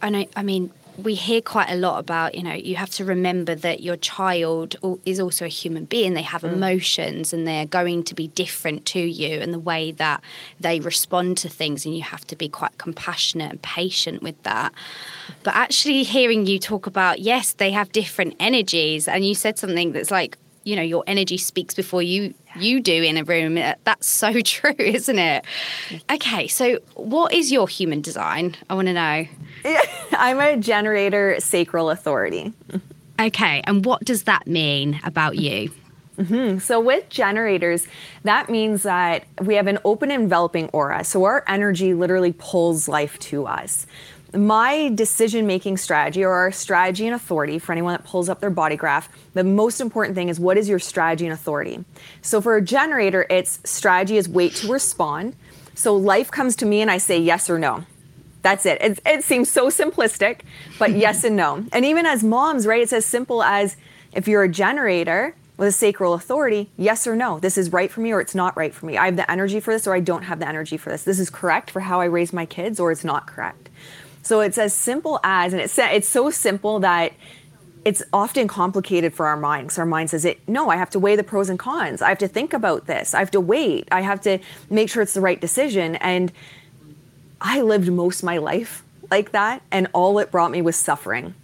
I 0.00 0.10
know, 0.10 0.26
I 0.36 0.42
mean, 0.42 0.70
we 1.02 1.14
hear 1.14 1.40
quite 1.40 1.70
a 1.70 1.76
lot 1.76 1.98
about 1.98 2.34
you 2.34 2.42
know 2.42 2.52
you 2.52 2.76
have 2.76 2.90
to 2.90 3.04
remember 3.04 3.54
that 3.54 3.80
your 3.80 3.96
child 3.96 4.76
is 5.04 5.20
also 5.20 5.44
a 5.44 5.48
human 5.48 5.84
being 5.84 6.14
they 6.14 6.22
have 6.22 6.42
mm. 6.42 6.52
emotions 6.52 7.32
and 7.32 7.46
they're 7.46 7.66
going 7.66 8.02
to 8.02 8.14
be 8.14 8.28
different 8.28 8.84
to 8.86 9.00
you 9.00 9.40
and 9.40 9.52
the 9.52 9.58
way 9.58 9.92
that 9.92 10.22
they 10.58 10.80
respond 10.80 11.36
to 11.36 11.48
things 11.48 11.84
and 11.84 11.96
you 11.96 12.02
have 12.02 12.26
to 12.26 12.36
be 12.36 12.48
quite 12.48 12.76
compassionate 12.78 13.50
and 13.50 13.62
patient 13.62 14.22
with 14.22 14.40
that 14.42 14.72
but 15.42 15.54
actually 15.54 16.02
hearing 16.02 16.46
you 16.46 16.58
talk 16.58 16.86
about 16.86 17.18
yes 17.18 17.52
they 17.54 17.70
have 17.70 17.92
different 17.92 18.34
energies 18.40 19.06
and 19.08 19.26
you 19.26 19.34
said 19.34 19.58
something 19.58 19.92
that's 19.92 20.10
like 20.10 20.38
you 20.66 20.74
know 20.76 20.82
your 20.82 21.04
energy 21.06 21.38
speaks 21.38 21.74
before 21.74 22.02
you 22.02 22.34
you 22.56 22.80
do 22.80 23.02
in 23.02 23.16
a 23.16 23.24
room. 23.24 23.56
Uh, 23.56 23.74
that's 23.84 24.06
so 24.06 24.40
true 24.44 24.74
isn't 24.78 25.18
it? 25.18 25.44
Okay 26.10 26.48
so 26.48 26.78
what 26.94 27.32
is 27.32 27.50
your 27.50 27.68
human 27.68 28.02
design? 28.02 28.56
I 28.68 28.74
want 28.74 28.88
to 28.88 28.92
know. 28.92 29.26
I'm 30.12 30.40
a 30.40 30.56
generator 30.56 31.36
sacral 31.38 31.88
authority. 31.90 32.52
Okay 33.18 33.62
and 33.64 33.84
what 33.84 34.04
does 34.04 34.24
that 34.24 34.46
mean 34.46 35.00
about 35.04 35.36
you? 35.38 35.70
Mm-hmm. 36.18 36.60
So, 36.60 36.80
with 36.80 37.10
generators, 37.10 37.86
that 38.24 38.48
means 38.48 38.84
that 38.84 39.26
we 39.42 39.54
have 39.54 39.66
an 39.66 39.78
open 39.84 40.10
enveloping 40.10 40.70
aura. 40.72 41.04
So, 41.04 41.24
our 41.24 41.44
energy 41.46 41.92
literally 41.92 42.32
pulls 42.32 42.88
life 42.88 43.18
to 43.18 43.46
us 43.46 43.86
my 44.34 44.90
decision 44.94 45.46
making 45.46 45.76
strategy 45.76 46.24
or 46.24 46.32
our 46.32 46.52
strategy 46.52 47.06
and 47.06 47.14
authority 47.14 47.58
for 47.58 47.72
anyone 47.72 47.92
that 47.92 48.04
pulls 48.04 48.28
up 48.28 48.40
their 48.40 48.50
body 48.50 48.76
graph, 48.76 49.08
the 49.34 49.44
most 49.44 49.80
important 49.80 50.14
thing 50.14 50.28
is 50.28 50.40
what 50.40 50.58
is 50.58 50.68
your 50.68 50.78
strategy 50.78 51.26
and 51.26 51.32
authority? 51.32 51.84
So 52.22 52.40
for 52.40 52.56
a 52.56 52.62
generator, 52.62 53.26
its 53.30 53.60
strategy 53.64 54.16
is 54.16 54.28
wait 54.28 54.54
to 54.56 54.72
respond. 54.72 55.36
So 55.74 55.96
life 55.96 56.30
comes 56.30 56.56
to 56.56 56.66
me 56.66 56.80
and 56.80 56.90
I 56.90 56.98
say 56.98 57.18
yes 57.18 57.48
or 57.48 57.58
no. 57.58 57.84
That's 58.42 58.66
it. 58.66 58.80
It, 58.80 59.00
it 59.04 59.24
seems 59.24 59.50
so 59.50 59.68
simplistic, 59.68 60.40
but 60.78 60.92
yes 60.96 61.24
and 61.24 61.36
no. 61.36 61.64
And 61.72 61.84
even 61.84 62.06
as 62.06 62.22
moms, 62.22 62.66
right, 62.66 62.82
it's 62.82 62.92
as 62.92 63.06
simple 63.06 63.42
as 63.42 63.76
if 64.12 64.28
you're 64.28 64.44
a 64.44 64.48
generator, 64.48 65.34
with 65.56 65.68
a 65.68 65.72
sacral 65.72 66.14
authority, 66.14 66.70
yes 66.76 67.06
or 67.06 67.16
no, 67.16 67.38
this 67.38 67.56
is 67.56 67.72
right 67.72 67.90
for 67.90 68.00
me 68.00 68.12
or 68.12 68.20
it's 68.20 68.34
not 68.34 68.56
right 68.56 68.74
for 68.74 68.86
me. 68.86 68.98
I 68.98 69.06
have 69.06 69.16
the 69.16 69.30
energy 69.30 69.60
for 69.60 69.72
this 69.72 69.86
or 69.86 69.94
I 69.94 70.00
don't 70.00 70.24
have 70.24 70.38
the 70.38 70.48
energy 70.48 70.76
for 70.76 70.90
this. 70.90 71.04
This 71.04 71.18
is 71.18 71.30
correct 71.30 71.70
for 71.70 71.80
how 71.80 72.00
I 72.00 72.04
raise 72.04 72.32
my 72.32 72.46
kids 72.46 72.78
or 72.78 72.92
it's 72.92 73.04
not 73.04 73.26
correct. 73.26 73.70
So 74.26 74.40
it's 74.40 74.58
as 74.58 74.74
simple 74.74 75.20
as, 75.22 75.52
and 75.52 75.62
it's 75.62 75.78
it's 75.78 76.08
so 76.08 76.30
simple 76.30 76.80
that 76.80 77.12
it's 77.84 78.02
often 78.12 78.48
complicated 78.48 79.14
for 79.14 79.28
our 79.28 79.36
minds. 79.36 79.78
our 79.78 79.86
mind 79.86 80.10
says 80.10 80.24
it 80.24 80.40
no 80.48 80.68
i 80.68 80.74
have 80.74 80.90
to 80.90 80.98
weigh 80.98 81.14
the 81.14 81.22
pros 81.22 81.48
and 81.48 81.60
cons. 81.60 82.02
I 82.02 82.08
have 82.08 82.18
to 82.18 82.26
think 82.26 82.52
about 82.52 82.88
this. 82.88 83.14
I 83.14 83.20
have 83.20 83.30
to 83.30 83.40
wait. 83.40 83.86
I 83.92 84.00
have 84.00 84.20
to 84.22 84.40
make 84.68 84.90
sure 84.90 85.00
it's 85.00 85.14
the 85.14 85.20
right 85.20 85.40
decision. 85.40 85.94
And 85.96 86.32
i 87.40 87.60
lived 87.60 87.88
most 87.88 88.24
my 88.24 88.38
life 88.38 88.82
like 89.12 89.30
that 89.30 89.62
and 89.70 89.86
all 89.92 90.18
it 90.18 90.32
brought 90.32 90.50
me 90.50 90.60
was 90.60 90.74
suffering. 90.74 91.34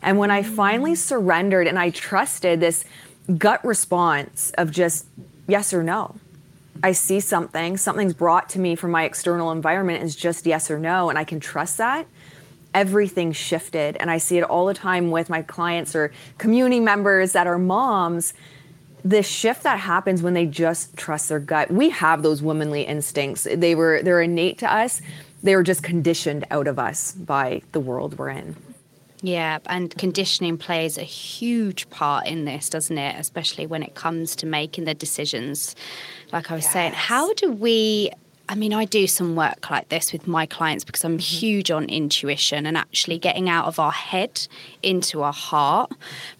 And 0.00 0.16
when 0.16 0.30
i 0.30 0.44
finally 0.44 0.94
surrendered 0.94 1.66
and 1.66 1.80
i 1.80 1.90
trusted 1.90 2.60
this 2.60 2.84
gut 3.38 3.64
response 3.64 4.52
of 4.56 4.70
just 4.70 5.04
yes 5.48 5.74
or 5.74 5.82
no 5.82 6.14
I 6.82 6.92
see 6.92 7.20
something, 7.20 7.76
something's 7.76 8.14
brought 8.14 8.48
to 8.50 8.58
me 8.58 8.74
from 8.74 8.90
my 8.90 9.04
external 9.04 9.52
environment 9.52 10.02
is 10.02 10.16
just 10.16 10.46
yes 10.46 10.70
or 10.70 10.78
no, 10.78 11.10
and 11.10 11.18
I 11.18 11.24
can 11.24 11.40
trust 11.40 11.78
that, 11.78 12.06
everything 12.74 13.32
shifted. 13.32 13.96
And 13.98 14.10
I 14.10 14.18
see 14.18 14.38
it 14.38 14.44
all 14.44 14.66
the 14.66 14.74
time 14.74 15.10
with 15.10 15.28
my 15.28 15.42
clients 15.42 15.94
or 15.94 16.12
community 16.38 16.80
members 16.80 17.32
that 17.32 17.46
are 17.46 17.58
moms. 17.58 18.34
the 19.04 19.22
shift 19.22 19.62
that 19.62 19.78
happens 19.80 20.22
when 20.22 20.34
they 20.34 20.46
just 20.46 20.96
trust 20.96 21.28
their 21.28 21.40
gut. 21.40 21.70
We 21.70 21.90
have 21.90 22.22
those 22.22 22.42
womanly 22.42 22.82
instincts. 22.82 23.46
They 23.50 23.74
were 23.74 24.02
they're 24.02 24.22
innate 24.22 24.58
to 24.58 24.72
us. 24.72 25.00
They 25.42 25.56
were 25.56 25.62
just 25.62 25.82
conditioned 25.82 26.46
out 26.50 26.68
of 26.68 26.78
us 26.78 27.12
by 27.12 27.62
the 27.72 27.80
world 27.80 28.18
we're 28.18 28.30
in. 28.30 28.56
Yeah, 29.22 29.58
and 29.66 29.94
conditioning 29.96 30.56
plays 30.56 30.96
a 30.96 31.02
huge 31.02 31.88
part 31.90 32.26
in 32.26 32.46
this, 32.46 32.70
doesn't 32.70 32.96
it? 32.96 33.16
Especially 33.18 33.66
when 33.66 33.82
it 33.82 33.94
comes 33.94 34.34
to 34.36 34.46
making 34.46 34.84
the 34.84 34.94
decisions. 34.94 35.76
Like 36.32 36.50
I 36.50 36.54
was 36.54 36.64
yes. 36.64 36.72
saying, 36.72 36.92
how 36.92 37.32
do 37.34 37.52
we 37.52 38.10
I 38.50 38.56
mean, 38.56 38.74
I 38.74 38.84
do 38.84 39.06
some 39.06 39.36
work 39.36 39.70
like 39.70 39.90
this 39.90 40.12
with 40.12 40.26
my 40.26 40.44
clients 40.44 40.82
because 40.82 41.04
I'm 41.04 41.18
mm-hmm. 41.18 41.18
huge 41.20 41.70
on 41.70 41.84
intuition 41.84 42.66
and 42.66 42.76
actually 42.76 43.16
getting 43.16 43.48
out 43.48 43.66
of 43.66 43.78
our 43.78 43.92
head 43.92 44.48
into 44.82 45.22
our 45.22 45.32
heart. 45.32 45.92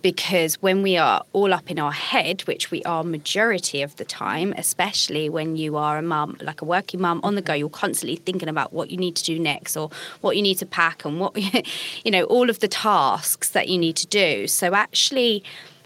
Because 0.03 0.57
when 0.57 0.83
we 0.83 0.97
are 0.97 1.23
all 1.33 1.55
up 1.55 1.71
in 1.71 1.79
our 1.79 1.93
head, 1.93 2.41
which 2.49 2.73
we 2.73 2.83
are 2.83 3.05
majority 3.05 3.81
of 3.81 3.95
the 3.95 4.05
time, 4.05 4.53
especially 4.57 5.29
when 5.29 5.55
you 5.55 5.77
are 5.77 5.99
a 5.99 6.03
mum, 6.03 6.37
like 6.41 6.61
a 6.61 6.65
working 6.65 7.01
mum 7.01 7.21
on 7.23 7.37
the 7.37 7.43
go, 7.43 7.55
you're 7.55 7.69
constantly 7.69 8.17
thinking 8.17 8.49
about 8.49 8.73
what 8.73 8.91
you 8.91 8.97
need 8.97 9.15
to 9.15 9.23
do 9.23 9.39
next 9.39 9.77
or 9.77 9.89
what 10.21 10.35
you 10.35 10.43
need 10.43 10.57
to 10.57 10.67
pack 10.67 11.05
and 11.05 11.21
what, 11.21 11.37
you 12.05 12.11
know, 12.11 12.25
all 12.25 12.51
of 12.51 12.59
the 12.59 12.67
tasks 12.67 13.51
that 13.51 13.69
you 13.69 13.79
need 13.79 13.95
to 13.95 14.09
do. 14.09 14.49
So 14.49 14.75
actually, 14.75 15.45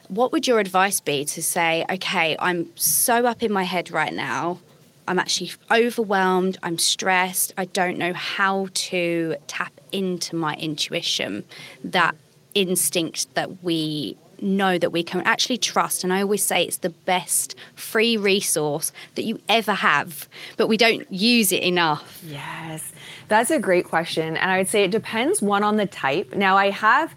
what 0.09 0.33
would 0.33 0.47
your 0.47 0.59
advice 0.59 1.01
be 1.01 1.27
to 1.27 1.43
say, 1.43 1.85
okay, 1.91 2.35
I'm 2.39 2.75
so 2.79 3.27
up 3.27 3.43
in 3.43 3.53
my 3.53 3.65
head 3.65 3.91
right 3.91 4.15
now 4.15 4.61
I'm 5.07 5.19
actually 5.19 5.53
overwhelmed, 5.71 6.59
I'm 6.63 6.79
stressed, 6.79 7.53
I 7.59 7.67
don't 7.67 7.99
know 7.99 8.13
how 8.15 8.69
to 8.73 9.37
tap 9.47 9.73
into 9.93 10.35
my 10.37 10.55
intuition, 10.55 11.45
that 11.83 12.17
instinct 12.55 13.35
that 13.35 13.63
we 13.63 14.17
know 14.41 14.79
that 14.79 14.91
we 14.91 15.03
can 15.03 15.21
actually 15.23 15.59
trust. 15.59 16.05
And 16.05 16.13
I 16.13 16.23
always 16.23 16.43
say 16.43 16.65
it's 16.65 16.79
the 16.79 16.91
best 16.91 17.55
free 17.75 18.17
resource 18.17 18.93
that 19.15 19.23
you 19.23 19.41
ever 19.49 19.73
have, 19.73 20.29
but 20.57 20.69
we 20.69 20.77
don't 20.77 21.11
use 21.13 21.53
it 21.53 21.63
enough. 21.63 22.21
Yes, 22.27 22.93
that's 23.29 23.51
a 23.51 23.59
great 23.59 23.85
question. 23.85 24.37
And 24.37 24.51
I 24.51 24.59
would 24.59 24.69
say 24.69 24.85
it 24.85 24.91
depends 24.91 25.41
one 25.43 25.63
on 25.63 25.77
the 25.77 25.87
type. 25.87 26.35
Now, 26.35 26.57
I 26.57 26.71
have, 26.71 27.15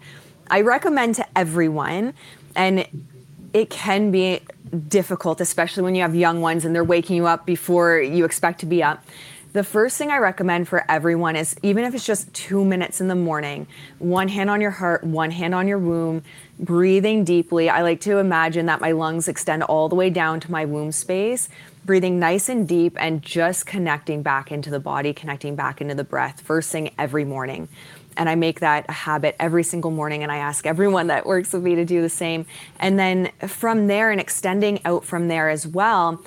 I 0.50 0.60
recommend 0.60 1.16
to 1.16 1.26
everyone, 1.36 2.14
and 2.54 2.86
it 3.52 3.70
can 3.70 4.10
be 4.10 4.40
difficult, 4.88 5.40
especially 5.40 5.82
when 5.82 5.94
you 5.94 6.02
have 6.02 6.14
young 6.14 6.40
ones 6.40 6.64
and 6.64 6.74
they're 6.74 6.84
waking 6.84 7.16
you 7.16 7.26
up 7.26 7.46
before 7.46 7.98
you 7.98 8.24
expect 8.24 8.60
to 8.60 8.66
be 8.66 8.82
up. 8.82 9.04
The 9.54 9.64
first 9.64 9.96
thing 9.96 10.10
I 10.10 10.18
recommend 10.18 10.68
for 10.68 10.84
everyone 10.90 11.34
is 11.34 11.56
even 11.62 11.84
if 11.84 11.94
it's 11.94 12.04
just 12.04 12.32
two 12.34 12.64
minutes 12.64 13.00
in 13.00 13.08
the 13.08 13.14
morning, 13.14 13.66
one 13.98 14.28
hand 14.28 14.50
on 14.50 14.60
your 14.60 14.70
heart, 14.70 15.02
one 15.04 15.30
hand 15.30 15.54
on 15.54 15.66
your 15.66 15.78
womb, 15.78 16.22
breathing 16.60 17.24
deeply. 17.24 17.70
I 17.70 17.82
like 17.82 18.00
to 18.02 18.18
imagine 18.18 18.66
that 18.66 18.80
my 18.80 18.92
lungs 18.92 19.26
extend 19.26 19.62
all 19.62 19.88
the 19.88 19.94
way 19.94 20.10
down 20.10 20.38
to 20.40 20.50
my 20.52 20.66
womb 20.66 20.92
space, 20.92 21.48
breathing 21.86 22.18
nice 22.18 22.50
and 22.50 22.68
deep 22.68 22.94
and 23.00 23.22
just 23.22 23.64
connecting 23.64 24.22
back 24.22 24.52
into 24.52 24.68
the 24.68 24.80
body, 24.80 25.14
connecting 25.14 25.56
back 25.56 25.80
into 25.80 25.94
the 25.94 26.04
breath, 26.04 26.42
first 26.42 26.70
thing 26.70 26.90
every 26.98 27.24
morning 27.24 27.68
and 28.18 28.28
I 28.28 28.34
make 28.34 28.60
that 28.60 28.84
a 28.88 28.92
habit 28.92 29.36
every 29.38 29.64
single 29.64 29.90
morning 29.90 30.22
and 30.22 30.30
I 30.30 30.36
ask 30.38 30.66
everyone 30.66 31.06
that 31.06 31.24
works 31.24 31.52
with 31.52 31.62
me 31.62 31.76
to 31.76 31.84
do 31.84 32.02
the 32.02 32.10
same. 32.10 32.44
And 32.78 32.98
then 32.98 33.30
from 33.46 33.86
there 33.86 34.10
and 34.10 34.20
extending 34.20 34.84
out 34.84 35.04
from 35.04 35.28
there 35.28 35.48
as 35.48 35.66
well, 35.66 36.22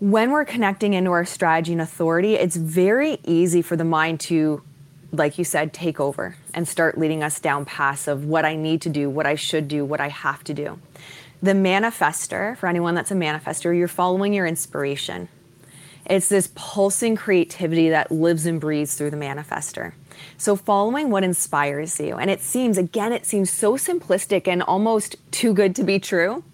when 0.00 0.30
we're 0.30 0.44
connecting 0.44 0.94
into 0.94 1.10
our 1.12 1.24
strategy 1.24 1.72
and 1.72 1.80
authority, 1.80 2.34
it's 2.34 2.56
very 2.56 3.18
easy 3.24 3.62
for 3.62 3.76
the 3.76 3.84
mind 3.84 4.20
to 4.20 4.62
like 5.12 5.38
you 5.38 5.44
said, 5.44 5.72
take 5.72 6.00
over 6.00 6.36
and 6.52 6.68
start 6.68 6.98
leading 6.98 7.22
us 7.22 7.40
down 7.40 7.64
paths 7.64 8.08
of 8.08 8.26
what 8.26 8.44
I 8.44 8.56
need 8.56 8.82
to 8.82 8.90
do, 8.90 9.08
what 9.08 9.26
I 9.26 9.36
should 9.36 9.66
do, 9.66 9.84
what 9.84 10.00
I 10.00 10.08
have 10.08 10.44
to 10.44 10.52
do. 10.54 10.78
The 11.42 11.52
manifester, 11.52 12.56
for 12.58 12.66
anyone 12.66 12.94
that's 12.94 13.10
a 13.10 13.14
manifester, 13.14 13.76
you're 13.76 13.88
following 13.88 14.34
your 14.34 14.46
inspiration. 14.46 15.28
It's 16.04 16.28
this 16.28 16.50
pulsing 16.54 17.16
creativity 17.16 17.90
that 17.90 18.10
lives 18.10 18.44
and 18.44 18.60
breathes 18.60 18.96
through 18.96 19.10
the 19.10 19.16
manifester. 19.16 19.92
So, 20.40 20.54
following 20.54 21.10
what 21.10 21.24
inspires 21.24 21.98
you, 21.98 22.14
and 22.14 22.30
it 22.30 22.40
seems, 22.40 22.78
again, 22.78 23.12
it 23.12 23.26
seems 23.26 23.50
so 23.50 23.72
simplistic 23.72 24.46
and 24.46 24.62
almost 24.62 25.16
too 25.32 25.52
good 25.52 25.74
to 25.74 25.82
be 25.82 25.98
true. 25.98 26.44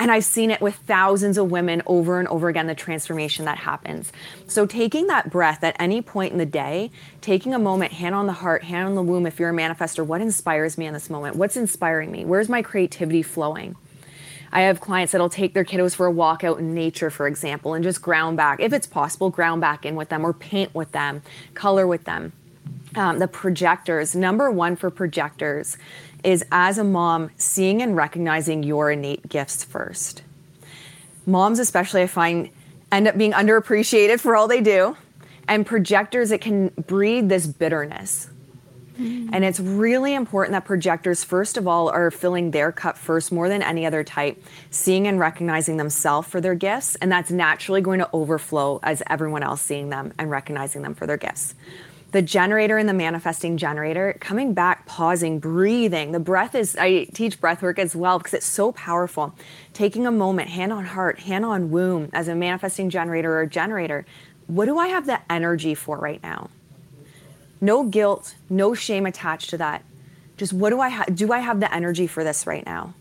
And 0.00 0.10
I've 0.10 0.24
seen 0.24 0.50
it 0.50 0.60
with 0.60 0.74
thousands 0.74 1.38
of 1.38 1.48
women 1.48 1.80
over 1.86 2.18
and 2.18 2.26
over 2.26 2.48
again, 2.48 2.66
the 2.66 2.74
transformation 2.74 3.44
that 3.44 3.58
happens. 3.58 4.12
So, 4.48 4.66
taking 4.66 5.06
that 5.06 5.30
breath 5.30 5.62
at 5.62 5.76
any 5.78 6.02
point 6.02 6.32
in 6.32 6.38
the 6.38 6.46
day, 6.46 6.90
taking 7.20 7.54
a 7.54 7.58
moment, 7.60 7.92
hand 7.92 8.16
on 8.16 8.26
the 8.26 8.32
heart, 8.32 8.64
hand 8.64 8.88
on 8.88 8.94
the 8.96 9.02
womb, 9.02 9.26
if 9.26 9.38
you're 9.38 9.50
a 9.50 9.54
manifester, 9.54 10.04
what 10.04 10.20
inspires 10.20 10.76
me 10.76 10.86
in 10.86 10.92
this 10.92 11.08
moment? 11.08 11.36
What's 11.36 11.56
inspiring 11.56 12.10
me? 12.10 12.24
Where's 12.24 12.48
my 12.48 12.62
creativity 12.62 13.22
flowing? 13.22 13.76
I 14.50 14.62
have 14.62 14.80
clients 14.80 15.12
that'll 15.12 15.28
take 15.28 15.54
their 15.54 15.64
kiddos 15.64 15.94
for 15.94 16.06
a 16.06 16.10
walk 16.10 16.42
out 16.42 16.58
in 16.58 16.74
nature, 16.74 17.10
for 17.10 17.28
example, 17.28 17.74
and 17.74 17.84
just 17.84 18.02
ground 18.02 18.36
back, 18.36 18.58
if 18.58 18.72
it's 18.72 18.88
possible, 18.88 19.30
ground 19.30 19.60
back 19.60 19.86
in 19.86 19.94
with 19.94 20.08
them 20.08 20.26
or 20.26 20.32
paint 20.32 20.74
with 20.74 20.90
them, 20.90 21.22
color 21.54 21.86
with 21.86 22.02
them. 22.02 22.32
Um, 22.96 23.18
the 23.18 23.28
projectors, 23.28 24.14
number 24.14 24.50
one 24.50 24.76
for 24.76 24.90
projectors 24.90 25.76
is 26.24 26.44
as 26.50 26.78
a 26.78 26.84
mom, 26.84 27.30
seeing 27.36 27.82
and 27.82 27.96
recognizing 27.96 28.62
your 28.62 28.90
innate 28.90 29.28
gifts 29.28 29.64
first. 29.64 30.22
Moms, 31.26 31.58
especially, 31.58 32.02
I 32.02 32.06
find, 32.06 32.50
end 32.90 33.08
up 33.08 33.16
being 33.16 33.32
underappreciated 33.32 34.20
for 34.20 34.36
all 34.36 34.48
they 34.48 34.60
do. 34.60 34.96
And 35.48 35.64
projectors, 35.66 36.30
it 36.30 36.40
can 36.40 36.68
breed 36.68 37.28
this 37.28 37.46
bitterness 37.46 38.30
Mm-hmm. 39.00 39.30
And 39.32 39.44
it's 39.44 39.60
really 39.60 40.14
important 40.14 40.52
that 40.52 40.64
projectors, 40.66 41.24
first 41.24 41.56
of 41.56 41.66
all, 41.66 41.88
are 41.88 42.10
filling 42.10 42.50
their 42.50 42.70
cup 42.70 42.98
first 42.98 43.32
more 43.32 43.48
than 43.48 43.62
any 43.62 43.86
other 43.86 44.04
type, 44.04 44.42
seeing 44.70 45.06
and 45.06 45.18
recognizing 45.18 45.78
themselves 45.78 46.28
for 46.28 46.40
their 46.40 46.54
gifts. 46.54 46.96
And 46.96 47.10
that's 47.10 47.30
naturally 47.30 47.80
going 47.80 48.00
to 48.00 48.10
overflow 48.12 48.78
as 48.82 49.02
everyone 49.08 49.42
else 49.42 49.62
seeing 49.62 49.88
them 49.88 50.12
and 50.18 50.30
recognizing 50.30 50.82
them 50.82 50.94
for 50.94 51.06
their 51.06 51.16
gifts. 51.16 51.54
The 52.12 52.22
generator 52.22 52.76
and 52.76 52.88
the 52.88 52.94
manifesting 52.94 53.56
generator, 53.56 54.16
coming 54.20 54.52
back, 54.52 54.84
pausing, 54.86 55.38
breathing. 55.38 56.10
The 56.10 56.18
breath 56.18 56.56
is, 56.56 56.76
I 56.76 57.04
teach 57.04 57.40
breath 57.40 57.62
work 57.62 57.78
as 57.78 57.94
well 57.94 58.18
because 58.18 58.34
it's 58.34 58.46
so 58.46 58.72
powerful. 58.72 59.34
Taking 59.74 60.06
a 60.06 60.10
moment, 60.10 60.48
hand 60.48 60.72
on 60.72 60.84
heart, 60.86 61.20
hand 61.20 61.44
on 61.44 61.70
womb, 61.70 62.10
as 62.12 62.26
a 62.26 62.34
manifesting 62.34 62.90
generator 62.90 63.38
or 63.38 63.46
generator. 63.46 64.06
What 64.48 64.64
do 64.64 64.76
I 64.76 64.88
have 64.88 65.06
the 65.06 65.20
energy 65.30 65.76
for 65.76 65.98
right 65.98 66.20
now? 66.20 66.50
No 67.60 67.84
guilt, 67.84 68.34
no 68.48 68.74
shame 68.74 69.06
attached 69.06 69.50
to 69.50 69.58
that. 69.58 69.84
Just 70.36 70.52
what 70.52 70.70
do 70.70 70.80
I 70.80 70.88
have? 70.88 71.14
Do 71.14 71.32
I 71.32 71.38
have 71.38 71.60
the 71.60 71.72
energy 71.72 72.06
for 72.08 72.24
this 72.24 72.46
right 72.46 72.64
now? 72.66 72.94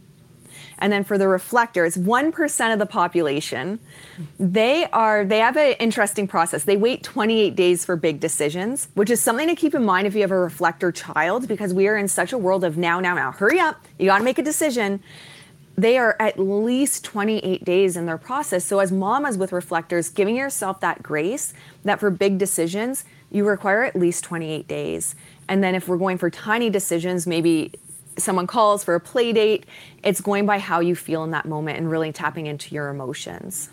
And 0.80 0.92
then 0.92 1.04
for 1.04 1.18
the 1.18 1.28
reflectors, 1.28 1.96
1% 1.96 2.74
of 2.74 2.80
the 2.80 2.86
population, 2.86 3.80
they 4.40 4.86
are 4.92 5.26
they 5.26 5.40
have 5.40 5.58
an 5.58 5.74
interesting 5.80 6.28
process. 6.28 6.64
They 6.64 6.78
wait 6.78 7.04
28 7.04 7.56
days 7.56 7.86
for 7.86 7.96
big 7.96 8.20
decisions, 8.20 8.88
which 8.96 9.10
is 9.10 9.22
something 9.22 9.48
to 9.48 9.56
keep 9.56 9.76
in 9.76 9.84
mind 9.84 10.08
if 10.08 10.16
you 10.16 10.22
have 10.22 10.32
a 10.32 10.40
reflector 10.40 10.92
child 10.92 11.48
because 11.48 11.74
we 11.74 11.88
are 11.88 11.98
in 11.98 12.08
such 12.08 12.34
a 12.34 12.38
world 12.38 12.64
of 12.64 12.78
now 12.78 13.00
now 13.00 13.14
now. 13.14 13.32
Hurry 13.32 13.60
up. 13.60 13.86
You 13.98 14.08
got 14.08 14.20
to 14.20 14.24
make 14.24 14.40
a 14.40 14.44
decision. 14.44 15.04
They 15.78 15.98
are 15.98 16.18
at 16.20 16.38
least 16.38 17.06
28 17.06 17.64
days 17.64 17.96
in 17.96 18.06
their 18.06 18.18
process. 18.18 18.66
So 18.66 18.80
as 18.80 18.92
mamas 18.92 19.38
with 19.38 19.54
reflectors, 19.54 20.10
giving 20.10 20.36
yourself 20.36 20.82
that 20.82 21.02
grace 21.02 21.54
that 21.86 22.02
for 22.02 22.10
big 22.10 22.38
decisions, 22.38 23.06
you 23.32 23.46
require 23.46 23.84
at 23.84 23.96
least 23.96 24.24
28 24.26 24.68
days. 24.68 25.16
And 25.48 25.64
then 25.64 25.76
if 25.76 25.88
we're 25.88 25.98
going 25.98 26.18
for 26.18 26.30
tiny 26.30 26.70
decisions, 26.70 27.26
maybe 27.26 27.74
someone 28.22 28.48
calls 28.48 28.84
for 28.84 28.96
a 28.96 29.00
play 29.00 29.34
date, 29.34 29.66
it's 30.04 30.22
going 30.22 30.46
by 30.46 30.60
how 30.60 30.80
you 30.80 30.96
feel 30.96 31.24
in 31.24 31.32
that 31.32 31.46
moment 31.46 31.78
and 31.78 31.90
really 31.90 32.12
tapping 32.12 32.46
into 32.46 32.74
your 32.74 32.90
emotions. 32.90 33.70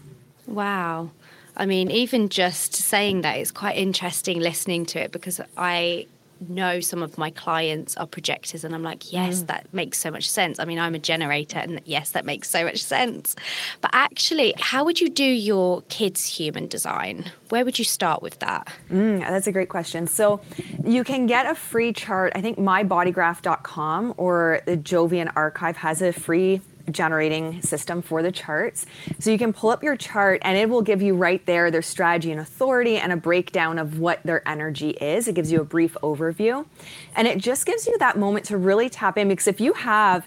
Wow. 0.46 1.10
I 1.56 1.66
mean, 1.66 1.90
even 1.90 2.28
just 2.28 2.74
saying 2.74 3.22
that 3.22 3.38
is 3.38 3.50
quite 3.50 3.76
interesting 3.76 4.40
listening 4.40 4.84
to 4.86 5.00
it 5.00 5.12
because 5.12 5.40
I 5.56 6.06
know 6.40 6.80
some 6.80 7.02
of 7.02 7.18
my 7.18 7.30
clients 7.30 7.96
are 7.96 8.06
projectors 8.06 8.64
and 8.64 8.74
I'm 8.74 8.82
like, 8.82 9.12
yes, 9.12 9.42
mm. 9.42 9.46
that 9.48 9.72
makes 9.72 9.98
so 9.98 10.10
much 10.10 10.28
sense. 10.28 10.58
I 10.58 10.64
mean, 10.64 10.78
I'm 10.78 10.94
a 10.94 10.98
generator 10.98 11.58
and 11.58 11.80
yes, 11.84 12.10
that 12.10 12.24
makes 12.24 12.48
so 12.48 12.64
much 12.64 12.82
sense. 12.82 13.36
But 13.80 13.90
actually, 13.92 14.54
how 14.58 14.84
would 14.84 15.00
you 15.00 15.08
do 15.08 15.24
your 15.24 15.82
kids' 15.82 16.26
human 16.26 16.66
design? 16.68 17.30
Where 17.48 17.64
would 17.64 17.78
you 17.78 17.84
start 17.84 18.22
with 18.22 18.38
that? 18.40 18.68
Mm, 18.90 19.20
that's 19.20 19.46
a 19.46 19.52
great 19.52 19.68
question. 19.68 20.06
So 20.06 20.40
you 20.84 21.04
can 21.04 21.26
get 21.26 21.46
a 21.46 21.54
free 21.54 21.92
chart. 21.92 22.32
I 22.34 22.40
think 22.40 22.58
mybodygraph.com 22.58 24.14
or 24.16 24.60
the 24.66 24.76
Jovian 24.76 25.32
archive 25.36 25.76
has 25.76 26.02
a 26.02 26.12
free 26.12 26.60
generating 26.90 27.60
system 27.62 28.02
for 28.02 28.22
the 28.22 28.32
charts. 28.32 28.86
So 29.18 29.30
you 29.30 29.38
can 29.38 29.52
pull 29.52 29.70
up 29.70 29.82
your 29.82 29.96
chart 29.96 30.40
and 30.44 30.56
it 30.56 30.68
will 30.68 30.82
give 30.82 31.02
you 31.02 31.14
right 31.14 31.44
there 31.46 31.70
their 31.70 31.82
strategy 31.82 32.30
and 32.32 32.40
authority 32.40 32.96
and 32.96 33.12
a 33.12 33.16
breakdown 33.16 33.78
of 33.78 33.98
what 33.98 34.20
their 34.24 34.46
energy 34.48 34.90
is. 34.90 35.28
It 35.28 35.34
gives 35.34 35.50
you 35.50 35.60
a 35.60 35.64
brief 35.64 35.96
overview. 36.02 36.66
And 37.14 37.26
it 37.26 37.38
just 37.38 37.66
gives 37.66 37.86
you 37.86 37.96
that 37.98 38.18
moment 38.18 38.46
to 38.46 38.56
really 38.56 38.88
tap 38.88 39.18
in 39.18 39.28
because 39.28 39.46
if 39.46 39.60
you 39.60 39.72
have 39.74 40.26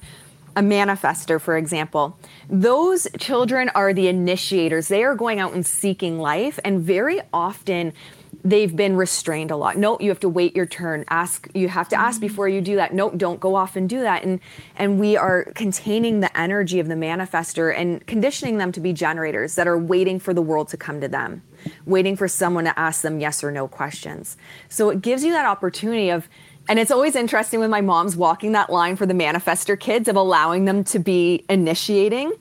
a 0.56 0.62
manifester, 0.62 1.40
for 1.40 1.58
example, 1.58 2.18
those 2.50 3.08
children 3.18 3.70
are 3.70 3.94
the 3.94 4.08
initiators. 4.08 4.88
They 4.88 5.04
are 5.04 5.16
going 5.16 5.40
out 5.40 5.54
and 5.54 5.66
seeking 5.66 6.20
life, 6.20 6.60
and 6.66 6.82
very 6.82 7.22
often 7.32 7.94
they've 8.44 8.76
been 8.76 8.96
restrained 8.96 9.52
a 9.52 9.58
lot. 9.58 9.78
No, 9.78 9.98
you 10.00 10.10
have 10.10 10.20
to 10.22 10.30
wait 10.30 10.56
your 10.56 10.66
turn. 10.66 11.06
Ask 11.10 11.48
you 11.54 11.68
have 11.70 11.90
to 11.90 12.00
ask 12.00 12.18
mm-hmm. 12.18 12.28
before 12.28 12.48
you 12.48 12.62
do 12.62 12.76
that. 12.78 12.94
No, 12.94 13.10
don't 13.10 13.40
go 13.40 13.56
off 13.56 13.76
and 13.76 13.90
do 13.90 14.02
that. 14.02 14.24
And 14.24 14.40
and 14.76 15.00
we 15.00 15.18
are 15.18 15.46
containing 15.56 16.20
the 16.20 16.38
energy 16.38 16.80
of 16.80 16.88
the 16.88 16.96
manifester 16.96 17.76
and 17.76 18.06
conditioning 18.08 18.58
them 18.58 18.72
to 18.72 18.80
be 18.80 18.94
generators 18.94 19.56
that 19.56 19.68
are 19.68 19.78
waiting 19.78 20.20
for 20.20 20.34
the 20.34 20.42
world 20.42 20.70
to 20.70 20.78
come 20.78 21.02
to 21.02 21.08
them, 21.08 21.44
waiting 21.86 22.16
for 22.16 22.28
someone 22.28 22.64
to 22.66 22.80
ask 22.80 23.02
them 23.02 23.20
yes 23.20 23.44
or 23.44 23.52
no 23.52 23.68
questions. 23.68 24.38
So 24.70 24.90
it 24.90 25.02
gives 25.02 25.24
you 25.24 25.32
that 25.32 25.46
opportunity 25.46 26.10
of 26.10 26.28
and 26.68 26.78
it's 26.78 26.92
always 26.92 27.16
interesting 27.16 27.60
when 27.60 27.72
my 27.72 27.82
mom's 27.82 28.16
walking 28.16 28.52
that 28.52 28.70
line 28.70 28.96
for 28.96 29.08
the 29.08 29.14
manifester 29.16 29.80
kids 29.80 30.08
of 30.08 30.16
allowing 30.16 30.66
them 30.66 30.84
to 30.86 31.00
be 31.00 31.44
initiating 31.50 32.32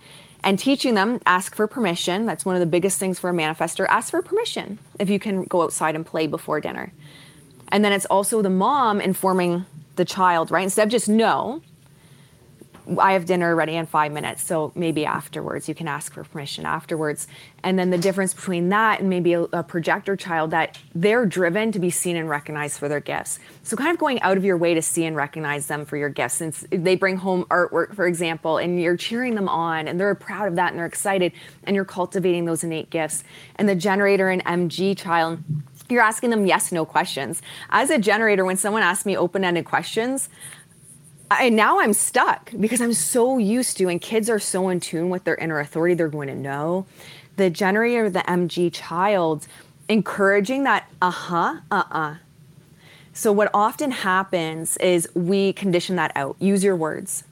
and 0.45 0.59
teaching 0.59 0.95
them 0.95 1.21
ask 1.27 1.55
for 1.55 1.67
permission. 1.67 2.27
That's 2.27 2.45
one 2.45 2.55
of 2.55 2.61
the 2.61 2.67
biggest 2.67 2.99
things 2.99 3.19
for 3.19 3.31
a 3.31 3.33
manifester. 3.33 3.87
Ask 3.89 4.11
for 4.11 4.23
permission 4.23 4.79
if 4.99 5.11
you 5.11 5.19
can 5.19 5.45
go 5.45 5.63
outside 5.63 5.95
and 5.95 6.07
play 6.07 6.27
before 6.27 6.61
dinner. 6.61 6.93
And 7.71 7.85
then 7.85 7.93
it's 7.93 8.07
also 8.07 8.41
the 8.43 8.51
mom 8.51 9.01
informing 9.01 9.67
the 9.97 10.05
child, 10.05 10.51
right? 10.51 10.63
Instead 10.63 10.89
of 10.89 10.91
just 10.91 11.09
no, 11.09 11.61
I 12.97 13.13
have 13.13 13.27
dinner 13.27 13.55
ready 13.55 13.75
in 13.75 13.87
five 13.87 14.13
minutes, 14.13 14.43
so 14.43 14.73
maybe 14.75 15.05
afterwards 15.05 15.69
you 15.69 15.75
can 15.75 15.89
ask 15.89 16.13
for 16.13 16.25
permission 16.25 16.65
afterwards. 16.65 17.27
And 17.63 17.79
then 17.79 17.91
the 17.91 17.99
difference 17.99 18.33
between 18.33 18.71
that 18.71 19.01
and 19.01 19.11
maybe 19.11 19.35
a, 19.35 19.43
a, 19.43 19.63
projector 19.63 20.17
child 20.17 20.53
that 20.53 20.79
they're 20.95 21.27
driven 21.27 21.73
to 21.73 21.79
be 21.79 21.91
seen 21.91 22.17
and 22.17 22.29
recognized 22.29 22.79
for 22.79 22.89
their 22.89 23.01
gifts. 23.01 23.41
So 23.63 23.77
kind 23.77 23.91
of 23.91 23.99
going 23.99 24.21
out 24.23 24.37
of 24.37 24.45
your 24.45 24.57
way 24.57 24.75
to 24.75 24.81
see 24.81 25.05
and 25.05 25.15
recognize 25.17 25.67
them 25.67 25.85
for 25.85 25.97
your 25.97 26.09
gifts. 26.09 26.35
Since 26.35 26.65
they 26.71 26.97
bring 26.97 27.17
home 27.17 27.45
artwork, 27.51 27.95
for 27.95 28.07
example, 28.07 28.59
and 28.59 28.81
you're 28.81 28.97
cheering 28.97 29.35
them 29.35 29.49
on 29.49 29.89
and 29.89 30.01
they're 30.01 30.15
proud 30.15 30.49
of 30.49 30.55
that 30.55 30.71
and 30.71 30.79
they're 30.79 30.87
excited 30.87 31.33
and 31.65 31.77
you're 31.77 31.85
cultivating 31.85 32.45
those 32.45 32.65
innate 32.65 32.91
gifts. 32.91 33.25
And 33.57 33.69
the 33.69 33.75
generator 33.75 34.31
and 34.31 34.43
MG 34.45 34.97
child, 34.97 35.41
you're 35.91 36.03
asking 36.03 36.31
them 36.31 36.47
yes, 36.47 36.73
no 36.73 36.85
questions. 36.87 37.43
As 37.71 37.91
a 37.91 37.99
generator, 37.99 38.45
when 38.45 38.57
someone 38.57 38.83
asks 38.83 39.05
me 39.05 39.17
open-ended 39.17 39.65
questions, 39.65 40.29
I, 41.31 41.51
now 41.51 41.81
I'm 41.81 41.93
stuck 41.93 42.53
because 42.59 42.81
I'm 42.81 42.93
so 42.95 43.39
used 43.39 43.77
to, 43.79 43.89
and 43.89 44.01
kids 44.01 44.31
are 44.31 44.39
so 44.39 44.69
in 44.69 44.81
tune 44.81 45.11
with 45.11 45.25
their 45.25 45.35
inner 45.37 45.61
authority, 45.61 45.95
they're 45.95 46.09
going 46.09 46.29
to 46.29 46.35
know. 46.35 46.87
The 47.37 47.51
generator, 47.51 48.09
the 48.09 48.21
MG 48.21 48.73
child, 48.73 49.47
encouraging 49.89 50.65
that 50.65 50.89
uh 51.03 51.11
huh, 51.11 51.61
uh 51.71 51.85
uh. 51.91 52.15
So, 53.13 53.33
what 53.33 53.51
often 53.53 53.91
happens 53.91 54.77
is 54.79 55.09
we 55.15 55.53
condition 55.53 55.97
that 55.97 56.13
out. 56.15 56.37
Use 56.39 56.63
your 56.63 56.77
words. 56.77 57.25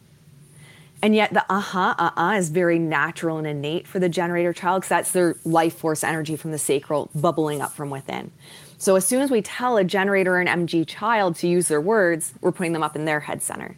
And 1.02 1.14
yet, 1.14 1.32
the 1.32 1.44
uh 1.50 1.60
huh, 1.60 1.94
uh 1.98 2.10
uh 2.16 2.34
is 2.38 2.48
very 2.48 2.78
natural 2.78 3.38
and 3.38 3.46
innate 3.46 3.86
for 3.86 3.98
the 3.98 4.08
generator 4.08 4.52
child 4.52 4.82
because 4.82 4.88
that's 4.88 5.12
their 5.12 5.36
life 5.44 5.76
force 5.76 6.02
energy 6.02 6.36
from 6.36 6.52
the 6.52 6.58
sacral 6.58 7.10
bubbling 7.14 7.60
up 7.60 7.72
from 7.72 7.90
within. 7.90 8.32
So, 8.78 8.96
as 8.96 9.06
soon 9.06 9.22
as 9.22 9.30
we 9.30 9.42
tell 9.42 9.76
a 9.76 9.84
generator 9.84 10.38
and 10.38 10.68
MG 10.68 10.86
child 10.86 11.36
to 11.36 11.48
use 11.48 11.68
their 11.68 11.80
words, 11.80 12.34
we're 12.40 12.52
putting 12.52 12.72
them 12.72 12.82
up 12.82 12.96
in 12.96 13.04
their 13.04 13.20
head 13.20 13.42
center. 13.42 13.76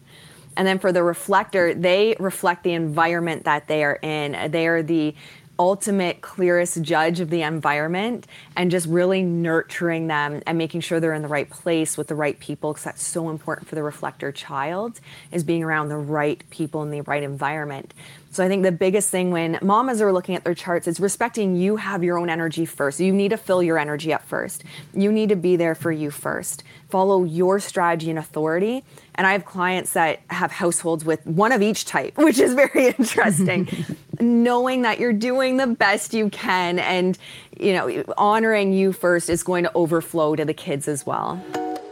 And 0.57 0.67
then 0.67 0.79
for 0.79 0.91
the 0.91 1.03
reflector, 1.03 1.73
they 1.73 2.15
reflect 2.19 2.63
the 2.63 2.73
environment 2.73 3.45
that 3.45 3.67
they 3.67 3.83
are 3.83 3.95
in. 4.01 4.51
They 4.51 4.67
are 4.67 4.83
the 4.83 5.15
ultimate 5.59 6.21
clearest 6.21 6.81
judge 6.81 7.19
of 7.19 7.29
the 7.29 7.41
environment 7.41 8.25
and 8.55 8.71
just 8.71 8.87
really 8.87 9.21
nurturing 9.21 10.07
them 10.07 10.41
and 10.47 10.57
making 10.57 10.79
sure 10.79 11.01
they're 11.01 11.13
in 11.13 11.21
the 11.21 11.27
right 11.27 11.49
place 11.49 11.97
with 11.97 12.07
the 12.07 12.15
right 12.15 12.39
people 12.39 12.71
because 12.71 12.85
that's 12.85 13.03
so 13.03 13.29
important 13.29 13.67
for 13.67 13.75
the 13.75 13.83
reflector 13.83 14.31
child 14.31 15.01
is 15.33 15.43
being 15.43 15.61
around 15.61 15.89
the 15.89 15.97
right 15.97 16.49
people 16.49 16.81
in 16.81 16.91
the 16.91 17.01
right 17.01 17.23
environment 17.23 17.93
so 18.31 18.45
I 18.45 18.47
think 18.47 18.61
the 18.61 18.71
biggest 18.71 19.09
thing 19.09 19.31
when 19.31 19.57
mamas 19.61 20.01
are 20.01 20.13
looking 20.13 20.35
at 20.35 20.43
their 20.43 20.53
charts 20.53 20.87
is 20.87 20.99
respecting 20.99 21.55
you 21.55 21.77
have 21.77 22.03
your 22.03 22.19
own 22.19 22.29
energy 22.29 22.63
first. 22.65 22.99
You 22.99 23.11
need 23.11 23.29
to 23.29 23.37
fill 23.37 23.63
your 23.63 23.79
energy 23.79 24.13
up 24.13 24.23
first. 24.23 24.63
You 24.93 25.11
need 25.11 25.29
to 25.29 25.35
be 25.35 25.55
there 25.55 25.73
for 25.73 25.91
you 25.91 26.11
first. 26.11 26.63
Follow 26.89 27.23
your 27.23 27.59
strategy 27.59 28.09
and 28.11 28.19
authority. 28.19 28.83
And 29.15 29.25
I 29.25 29.31
have 29.31 29.45
clients 29.45 29.93
that 29.93 30.19
have 30.29 30.51
households 30.51 31.03
with 31.03 31.25
one 31.25 31.51
of 31.51 31.63
each 31.63 31.85
type, 31.85 32.17
which 32.17 32.37
is 32.37 32.53
very 32.53 32.87
interesting. 32.87 33.67
Knowing 34.19 34.81
that 34.81 34.99
you're 34.99 35.13
doing 35.13 35.57
the 35.57 35.67
best 35.67 36.13
you 36.13 36.29
can 36.29 36.79
and 36.79 37.17
you 37.59 37.73
know 37.73 38.03
honoring 38.17 38.73
you 38.73 38.91
first 38.91 39.29
is 39.29 39.43
going 39.43 39.63
to 39.63 39.71
overflow 39.75 40.35
to 40.35 40.43
the 40.43 40.53
kids 40.53 40.87
as 40.87 41.05
well. 41.05 41.41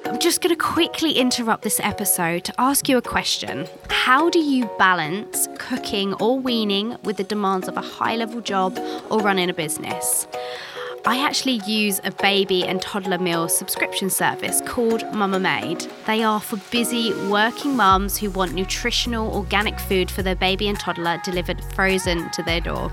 I'm 0.05 0.19
just 0.19 0.41
going 0.41 0.55
to 0.55 0.61
quickly 0.61 1.11
interrupt 1.11 1.63
this 1.63 1.79
episode 1.81 2.45
to 2.45 2.53
ask 2.57 2.87
you 2.87 2.97
a 2.97 3.01
question. 3.01 3.67
How 3.89 4.29
do 4.29 4.39
you 4.39 4.69
balance 4.79 5.49
cooking 5.57 6.13
or 6.15 6.39
weaning 6.39 6.95
with 7.03 7.17
the 7.17 7.23
demands 7.23 7.67
of 7.67 7.75
a 7.75 7.81
high 7.81 8.15
level 8.15 8.39
job 8.39 8.79
or 9.09 9.19
running 9.19 9.49
a 9.49 9.53
business? 9.53 10.25
I 11.07 11.19
actually 11.19 11.61
use 11.65 12.01
a 12.03 12.11
baby 12.11 12.65
and 12.65 12.81
toddler 12.81 13.17
meal 13.17 13.47
subscription 13.47 14.09
service 14.09 14.61
called 14.65 15.05
Mama 15.13 15.39
Made. 15.39 15.87
They 16.05 16.21
are 16.21 16.41
for 16.41 16.57
busy 16.69 17.13
working 17.29 17.77
mums 17.77 18.17
who 18.17 18.29
want 18.29 18.53
nutritional 18.53 19.33
organic 19.33 19.79
food 19.79 20.11
for 20.11 20.21
their 20.21 20.35
baby 20.35 20.67
and 20.67 20.77
toddler 20.77 21.21
delivered 21.23 21.63
frozen 21.73 22.29
to 22.31 22.43
their 22.43 22.59
door. 22.59 22.91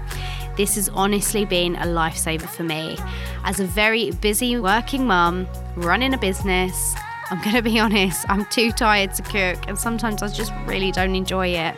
This 0.56 0.76
has 0.76 0.88
honestly 0.90 1.44
been 1.44 1.74
a 1.74 1.86
lifesaver 1.86 2.48
for 2.48 2.62
me. 2.62 2.96
As 3.42 3.58
a 3.58 3.64
very 3.64 4.12
busy 4.12 4.60
working 4.60 5.08
mum, 5.08 5.48
running 5.74 6.14
a 6.14 6.18
business, 6.18 6.94
I'm 7.30 7.40
going 7.40 7.56
to 7.56 7.62
be 7.62 7.78
honest, 7.78 8.26
I'm 8.28 8.44
too 8.46 8.70
tired 8.70 9.14
to 9.14 9.22
cook, 9.22 9.66
and 9.66 9.78
sometimes 9.78 10.22
I 10.22 10.28
just 10.28 10.52
really 10.66 10.92
don't 10.92 11.14
enjoy 11.14 11.48
it. 11.48 11.76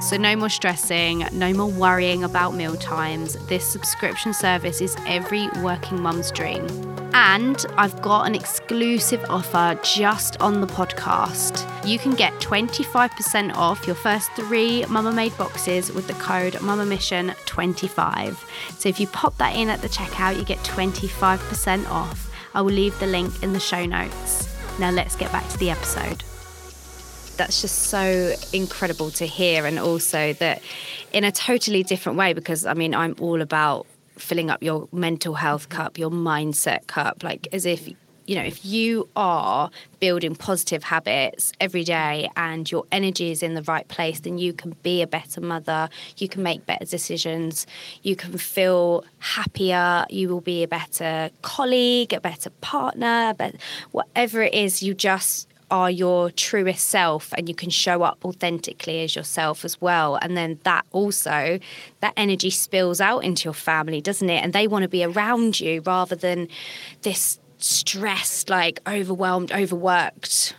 So, 0.00 0.16
no 0.16 0.34
more 0.36 0.48
stressing, 0.48 1.26
no 1.32 1.52
more 1.52 1.70
worrying 1.70 2.24
about 2.24 2.54
meal 2.54 2.76
times. 2.76 3.34
This 3.46 3.66
subscription 3.66 4.32
service 4.32 4.80
is 4.80 4.96
every 5.06 5.48
working 5.60 6.00
mum's 6.00 6.30
dream. 6.30 6.66
And 7.12 7.64
I've 7.76 8.00
got 8.02 8.26
an 8.26 8.34
exclusive 8.34 9.24
offer 9.28 9.78
just 9.82 10.40
on 10.40 10.60
the 10.60 10.66
podcast. 10.66 11.66
You 11.86 11.98
can 11.98 12.12
get 12.12 12.32
25% 12.40 13.54
off 13.54 13.86
your 13.86 13.96
first 13.96 14.30
three 14.32 14.84
Mama 14.86 15.12
Made 15.12 15.36
boxes 15.38 15.92
with 15.92 16.06
the 16.08 16.14
code 16.14 16.60
Mama 16.60 16.84
Mission 16.84 17.32
25. 17.46 18.44
So 18.78 18.88
if 18.88 18.98
you 18.98 19.06
pop 19.06 19.36
that 19.38 19.56
in 19.56 19.68
at 19.68 19.80
the 19.82 19.88
checkout, 19.88 20.36
you 20.36 20.44
get 20.44 20.58
25% 20.58 21.88
off. 21.88 22.30
I 22.54 22.60
will 22.60 22.72
leave 22.72 22.98
the 22.98 23.06
link 23.06 23.42
in 23.42 23.52
the 23.52 23.60
show 23.60 23.84
notes. 23.86 24.45
Now 24.78 24.90
let's 24.90 25.16
get 25.16 25.32
back 25.32 25.48
to 25.48 25.58
the 25.58 25.70
episode. 25.70 26.22
That's 27.36 27.60
just 27.60 27.84
so 27.84 28.34
incredible 28.52 29.10
to 29.12 29.26
hear, 29.26 29.66
and 29.66 29.78
also 29.78 30.32
that 30.34 30.62
in 31.12 31.24
a 31.24 31.32
totally 31.32 31.82
different 31.82 32.18
way 32.18 32.32
because 32.32 32.66
I 32.66 32.74
mean, 32.74 32.94
I'm 32.94 33.14
all 33.20 33.40
about 33.42 33.86
filling 34.18 34.50
up 34.50 34.62
your 34.62 34.88
mental 34.92 35.34
health 35.34 35.68
cup, 35.68 35.98
your 35.98 36.10
mindset 36.10 36.86
cup, 36.86 37.22
like 37.22 37.48
as 37.52 37.66
if 37.66 37.88
you 38.26 38.34
know, 38.34 38.42
if 38.42 38.64
you 38.64 39.08
are 39.14 39.70
building 40.00 40.34
positive 40.34 40.82
habits 40.84 41.52
every 41.60 41.84
day 41.84 42.28
and 42.36 42.70
your 42.70 42.84
energy 42.90 43.30
is 43.30 43.42
in 43.42 43.54
the 43.54 43.62
right 43.62 43.86
place, 43.88 44.20
then 44.20 44.38
you 44.38 44.52
can 44.52 44.76
be 44.82 45.02
a 45.02 45.06
better 45.06 45.40
mother, 45.40 45.88
you 46.16 46.28
can 46.28 46.42
make 46.42 46.66
better 46.66 46.84
decisions, 46.84 47.66
you 48.02 48.16
can 48.16 48.36
feel 48.36 49.04
happier, 49.18 50.04
you 50.10 50.28
will 50.28 50.40
be 50.40 50.62
a 50.62 50.68
better 50.68 51.30
colleague, 51.42 52.12
a 52.12 52.20
better 52.20 52.50
partner, 52.60 53.34
but 53.38 53.54
whatever 53.92 54.42
it 54.42 54.54
is, 54.54 54.82
you 54.82 54.94
just 54.94 55.48
are 55.70 55.90
your 55.90 56.30
truest 56.30 56.88
self 56.88 57.32
and 57.36 57.48
you 57.48 57.54
can 57.54 57.70
show 57.70 58.02
up 58.02 58.24
authentically 58.24 59.02
as 59.02 59.16
yourself 59.16 59.64
as 59.64 59.80
well. 59.80 60.16
And 60.16 60.36
then 60.36 60.60
that 60.62 60.86
also 60.92 61.58
that 62.00 62.12
energy 62.16 62.50
spills 62.50 63.00
out 63.00 63.24
into 63.24 63.44
your 63.46 63.54
family 63.54 64.00
doesn't 64.00 64.30
it? 64.30 64.44
And 64.44 64.52
they 64.52 64.68
want 64.68 64.84
to 64.84 64.88
be 64.88 65.02
around 65.02 65.58
you 65.58 65.80
rather 65.80 66.14
than 66.14 66.48
this 67.02 67.40
stressed, 67.58 68.48
like 68.50 68.80
overwhelmed, 68.86 69.52
overworked 69.52 70.54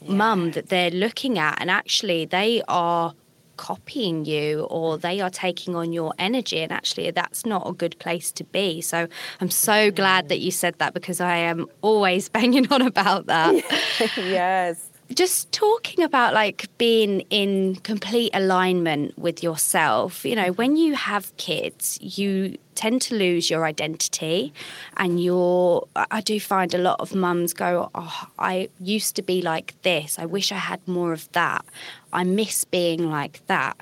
yeah. 0.00 0.14
mum 0.14 0.52
that 0.52 0.68
they're 0.68 0.90
looking 0.90 1.38
at. 1.38 1.60
And 1.60 1.70
actually, 1.70 2.24
they 2.24 2.62
are 2.68 3.14
copying 3.56 4.24
you 4.24 4.60
or 4.70 4.98
they 4.98 5.20
are 5.20 5.30
taking 5.30 5.76
on 5.76 5.92
your 5.92 6.12
energy 6.18 6.60
and 6.60 6.72
actually 6.72 7.10
that's 7.10 7.44
not 7.46 7.68
a 7.68 7.72
good 7.72 7.96
place 7.98 8.32
to 8.32 8.42
be 8.44 8.80
so 8.80 9.06
i'm 9.40 9.50
so 9.50 9.90
glad 9.90 10.24
mm. 10.24 10.28
that 10.28 10.40
you 10.40 10.50
said 10.50 10.74
that 10.78 10.94
because 10.94 11.20
i 11.20 11.36
am 11.36 11.66
always 11.82 12.28
banging 12.36 12.66
on 12.72 12.82
about 12.82 13.26
that 13.26 13.54
yes 14.16 14.88
just 15.12 15.50
talking 15.52 16.04
about 16.04 16.34
like 16.34 16.66
being 16.78 17.20
in 17.30 17.76
complete 17.76 18.30
alignment 18.34 19.16
with 19.18 19.42
yourself 19.42 20.24
you 20.24 20.34
know 20.34 20.52
when 20.52 20.76
you 20.76 20.94
have 20.94 21.36
kids 21.36 21.98
you 22.00 22.56
tend 22.74 23.02
to 23.02 23.14
lose 23.14 23.50
your 23.50 23.64
identity 23.64 24.52
and 24.96 25.22
you're 25.22 25.86
i 26.10 26.20
do 26.20 26.40
find 26.40 26.74
a 26.74 26.78
lot 26.78 26.98
of 27.00 27.14
mums 27.14 27.52
go 27.52 27.90
oh 27.94 28.26
i 28.38 28.68
used 28.80 29.14
to 29.16 29.22
be 29.22 29.42
like 29.42 29.74
this. 29.82 30.18
I 30.18 30.26
wish 30.26 30.52
i 30.52 30.56
had 30.56 30.86
more 30.86 31.12
of 31.12 31.30
that. 31.32 31.64
I 32.12 32.24
miss 32.24 32.64
being 32.64 33.10
like 33.10 33.46
that 33.46 33.76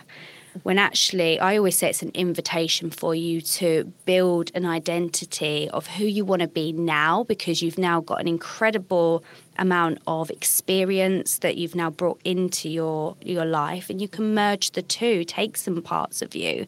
when 0.62 0.78
actually 0.78 1.38
I 1.38 1.56
always 1.56 1.76
say 1.76 1.90
it's 1.90 2.02
an 2.02 2.10
invitation 2.14 2.90
for 2.90 3.14
you 3.14 3.40
to 3.40 3.92
build 4.04 4.50
an 4.54 4.66
identity 4.66 5.68
of 5.70 5.86
who 5.86 6.04
you 6.04 6.24
want 6.24 6.42
to 6.42 6.48
be 6.48 6.72
now 6.72 7.24
because 7.24 7.62
you've 7.62 7.78
now 7.78 8.00
got 8.00 8.20
an 8.20 8.28
incredible 8.28 9.24
amount 9.58 9.98
of 10.06 10.30
experience 10.30 11.38
that 11.38 11.56
you've 11.56 11.74
now 11.74 11.90
brought 11.90 12.20
into 12.24 12.68
your 12.68 13.16
your 13.20 13.44
life 13.44 13.90
and 13.90 14.00
you 14.00 14.08
can 14.08 14.34
merge 14.34 14.70
the 14.72 14.82
two 14.82 15.24
take 15.24 15.56
some 15.56 15.82
parts 15.82 16.22
of 16.22 16.34
you 16.34 16.66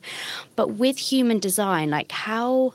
but 0.56 0.72
with 0.72 0.98
human 0.98 1.38
design 1.38 1.90
like 1.90 2.12
how 2.12 2.74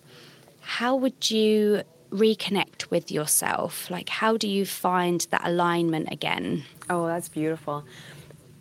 how 0.61 0.95
would 0.95 1.31
you 1.31 1.83
reconnect 2.11 2.89
with 2.89 3.11
yourself? 3.11 3.89
Like, 3.89 4.09
how 4.09 4.37
do 4.37 4.47
you 4.47 4.65
find 4.65 5.25
that 5.31 5.41
alignment 5.45 6.09
again? 6.11 6.63
Oh, 6.89 7.07
that's 7.07 7.29
beautiful. 7.29 7.85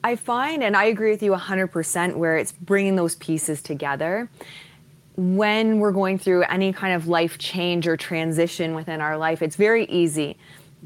I 0.06 0.14
find, 0.14 0.62
and 0.62 0.76
I 0.76 0.84
agree 0.84 1.10
with 1.10 1.20
you 1.20 1.32
100%, 1.32 2.14
where 2.14 2.36
it's 2.36 2.52
bringing 2.52 2.94
those 2.94 3.16
pieces 3.16 3.60
together. 3.60 4.28
When 5.16 5.80
we're 5.80 5.90
going 5.90 6.16
through 6.16 6.44
any 6.44 6.72
kind 6.72 6.94
of 6.94 7.08
life 7.08 7.38
change 7.38 7.88
or 7.88 7.96
transition 7.96 8.76
within 8.76 9.00
our 9.00 9.18
life, 9.18 9.42
it's 9.42 9.56
very 9.56 9.84
easy 9.86 10.36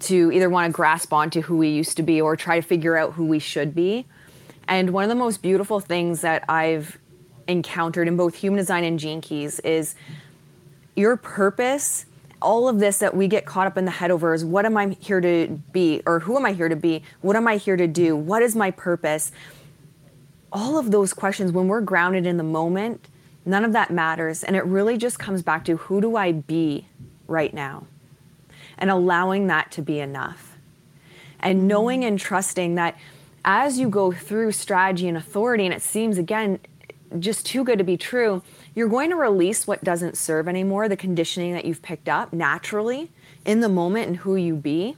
to 0.09 0.33
either 0.33 0.49
want 0.49 0.73
to 0.73 0.73
grasp 0.73 1.13
onto 1.13 1.43
who 1.43 1.59
we 1.59 1.69
used 1.69 1.99
to 1.99 2.03
be 2.03 2.19
or 2.19 2.35
try 2.35 2.59
to 2.59 2.67
figure 2.67 2.97
out 2.97 3.13
who 3.13 3.27
we 3.27 3.39
should 3.39 3.75
be. 3.75 4.07
And 4.67 4.89
one 4.89 5.05
of 5.05 5.11
the 5.11 5.17
most 5.17 5.43
beautiful 5.43 5.81
things 5.81 6.23
that 6.23 6.47
I've 6.49 6.97
encountered 7.47 8.09
in 8.09 8.17
both 8.17 8.37
human 8.37 8.57
design 8.57 8.85
and 8.85 8.99
gene 8.99 9.21
keys 9.21 9.61
is 9.61 9.97
your 10.97 11.19
purpose 11.19 12.07
all 12.43 12.69
of 12.69 12.79
this 12.79 12.99
that 12.99 13.15
we 13.15 13.29
get 13.29 13.45
caught 13.45 13.67
up 13.67 13.77
in 13.77 13.85
the 13.85 13.91
head 13.91 14.11
over 14.11 14.33
is 14.33 14.45
what 14.45 14.65
am 14.65 14.77
I 14.77 14.97
here 15.01 15.21
to 15.21 15.61
be 15.73 16.03
or 16.07 16.21
who 16.21 16.37
am 16.37 16.47
I 16.47 16.53
here 16.53 16.69
to 16.69 16.77
be? 16.77 17.03
What 17.21 17.37
am 17.37 17.47
I 17.47 17.57
here 17.57 17.77
to 17.77 17.87
do? 17.87 18.17
What 18.17 18.43
is 18.43 18.57
my 18.57 18.71
purpose? 18.71 19.33
All 20.53 20.79
of 20.79 20.91
those 20.91 21.13
questions, 21.13 21.53
when 21.53 21.69
we're 21.69 21.81
grounded 21.81 22.27
in 22.27 22.37
the 22.37 22.43
moment, 22.43 23.07
none 23.45 23.65
of 23.65 23.73
that 23.73 23.91
matters. 23.91 24.43
And 24.43 24.57
it 24.57 24.65
really 24.65 24.97
just 24.97 25.19
comes 25.19 25.43
back 25.43 25.65
to 25.67 25.77
who 25.77 26.01
do 26.01 26.17
I 26.17 26.33
be 26.33 26.87
right 27.29 27.53
now? 27.53 27.87
And 28.79 28.91
allowing 28.91 29.47
that 29.49 29.71
to 29.73 29.83
be 29.83 30.01
enough. 30.01 30.57
And 31.39 31.69
knowing 31.69 32.05
and 32.05 32.19
trusting 32.19 32.75
that 32.75 32.97
as 33.45 33.79
you 33.79 33.89
go 33.89 34.13
through 34.13 34.53
strategy 34.53 35.09
and 35.09 35.17
authority, 35.17 35.65
and 35.65 35.75
it 35.75 35.83
seems 35.83 36.19
again 36.19 36.59
just 37.19 37.47
too 37.47 37.65
good 37.65 37.79
to 37.79 37.85
be 37.85 37.97
true, 37.97 38.43
you're 38.75 38.89
going 38.89 39.11
to 39.11 39.17
release 39.17 39.67
what 39.67 39.83
doesn't 39.83 40.17
serve 40.17 40.49
anymore, 40.49 40.89
the 40.89 40.97
conditioning 40.97 41.53
that 41.55 41.65
you've 41.65 41.83
picked 41.83 42.09
up 42.09 42.33
naturally 42.33 43.11
in 43.45 43.61
the 43.61 43.69
moment 43.69 44.09
and 44.09 44.17
who 44.19 44.37
you 44.37 44.55
be. 44.55 44.97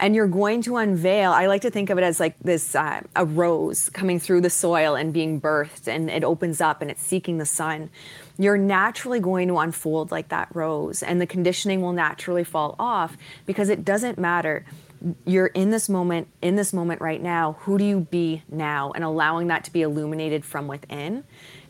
And 0.00 0.14
you're 0.14 0.28
going 0.28 0.60
to 0.62 0.76
unveil, 0.76 1.30
I 1.30 1.46
like 1.46 1.62
to 1.62 1.70
think 1.70 1.88
of 1.88 1.98
it 1.98 2.04
as 2.04 2.18
like 2.18 2.36
this 2.40 2.74
uh, 2.74 3.02
a 3.14 3.24
rose 3.24 3.88
coming 3.90 4.18
through 4.18 4.40
the 4.40 4.50
soil 4.50 4.96
and 4.96 5.12
being 5.12 5.40
birthed, 5.40 5.86
and 5.86 6.10
it 6.10 6.24
opens 6.24 6.60
up 6.60 6.82
and 6.82 6.90
it's 6.90 7.02
seeking 7.02 7.38
the 7.38 7.46
sun. 7.46 7.90
You're 8.36 8.58
naturally 8.58 9.20
going 9.20 9.46
to 9.48 9.58
unfold 9.58 10.10
like 10.10 10.30
that 10.30 10.48
rose, 10.52 11.02
and 11.02 11.20
the 11.20 11.26
conditioning 11.26 11.80
will 11.80 11.92
naturally 11.92 12.42
fall 12.42 12.74
off 12.78 13.16
because 13.46 13.68
it 13.68 13.84
doesn't 13.84 14.18
matter 14.18 14.64
you're 15.26 15.48
in 15.48 15.70
this 15.70 15.88
moment, 15.88 16.28
in 16.40 16.56
this 16.56 16.72
moment 16.72 17.00
right 17.00 17.22
now, 17.22 17.56
who 17.60 17.78
do 17.78 17.84
you 17.84 18.00
be 18.00 18.42
now? 18.48 18.92
And 18.92 19.04
allowing 19.04 19.48
that 19.48 19.64
to 19.64 19.72
be 19.72 19.82
illuminated 19.82 20.44
from 20.44 20.66
within 20.66 21.24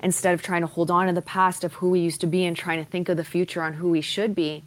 instead 0.04 0.34
of 0.34 0.42
trying 0.42 0.60
to 0.60 0.66
hold 0.66 0.90
on 0.90 1.06
to 1.06 1.12
the 1.12 1.22
past 1.22 1.64
of 1.64 1.72
who 1.74 1.90
we 1.90 1.98
used 1.98 2.20
to 2.20 2.26
be 2.26 2.44
and 2.44 2.56
trying 2.56 2.84
to 2.84 2.88
think 2.88 3.08
of 3.08 3.16
the 3.16 3.24
future 3.24 3.62
on 3.62 3.72
who 3.72 3.88
we 3.88 4.02
should 4.02 4.34
be. 4.34 4.62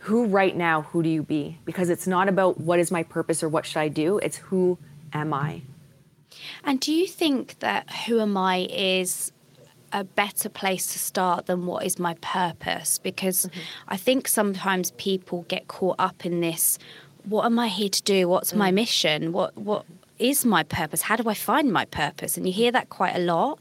Who 0.00 0.26
right 0.26 0.54
now, 0.54 0.82
who 0.82 1.02
do 1.02 1.08
you 1.08 1.22
be? 1.22 1.58
Because 1.64 1.88
it's 1.88 2.06
not 2.06 2.28
about 2.28 2.60
what 2.60 2.78
is 2.78 2.90
my 2.90 3.02
purpose 3.02 3.42
or 3.42 3.48
what 3.48 3.66
should 3.66 3.80
I 3.80 3.88
do, 3.88 4.18
it's 4.18 4.36
who 4.36 4.78
am 5.12 5.34
I? 5.34 5.62
And 6.62 6.78
do 6.78 6.92
you 6.92 7.06
think 7.06 7.58
that 7.58 7.90
who 8.06 8.20
am 8.20 8.36
I 8.36 8.68
is 8.70 9.32
a 9.92 10.04
better 10.04 10.48
place 10.48 10.92
to 10.92 10.98
start 10.98 11.46
than 11.46 11.66
what 11.66 11.84
is 11.84 11.98
my 11.98 12.14
purpose? 12.20 12.98
Because 12.98 13.46
mm-hmm. 13.46 13.60
I 13.88 13.96
think 13.96 14.28
sometimes 14.28 14.92
people 14.92 15.46
get 15.48 15.66
caught 15.66 15.96
up 15.98 16.24
in 16.24 16.40
this 16.40 16.78
what 17.24 17.44
am 17.44 17.58
I 17.58 17.68
here 17.68 17.88
to 17.90 18.02
do? 18.02 18.28
What's 18.28 18.52
mm. 18.52 18.58
my 18.58 18.70
mission? 18.70 19.32
What 19.32 19.56
what 19.56 19.84
is 20.18 20.44
my 20.44 20.62
purpose? 20.62 21.02
How 21.02 21.16
do 21.16 21.28
I 21.28 21.34
find 21.34 21.72
my 21.72 21.84
purpose? 21.84 22.36
And 22.36 22.46
you 22.46 22.52
hear 22.52 22.72
that 22.72 22.88
quite 22.88 23.16
a 23.16 23.20
lot. 23.20 23.58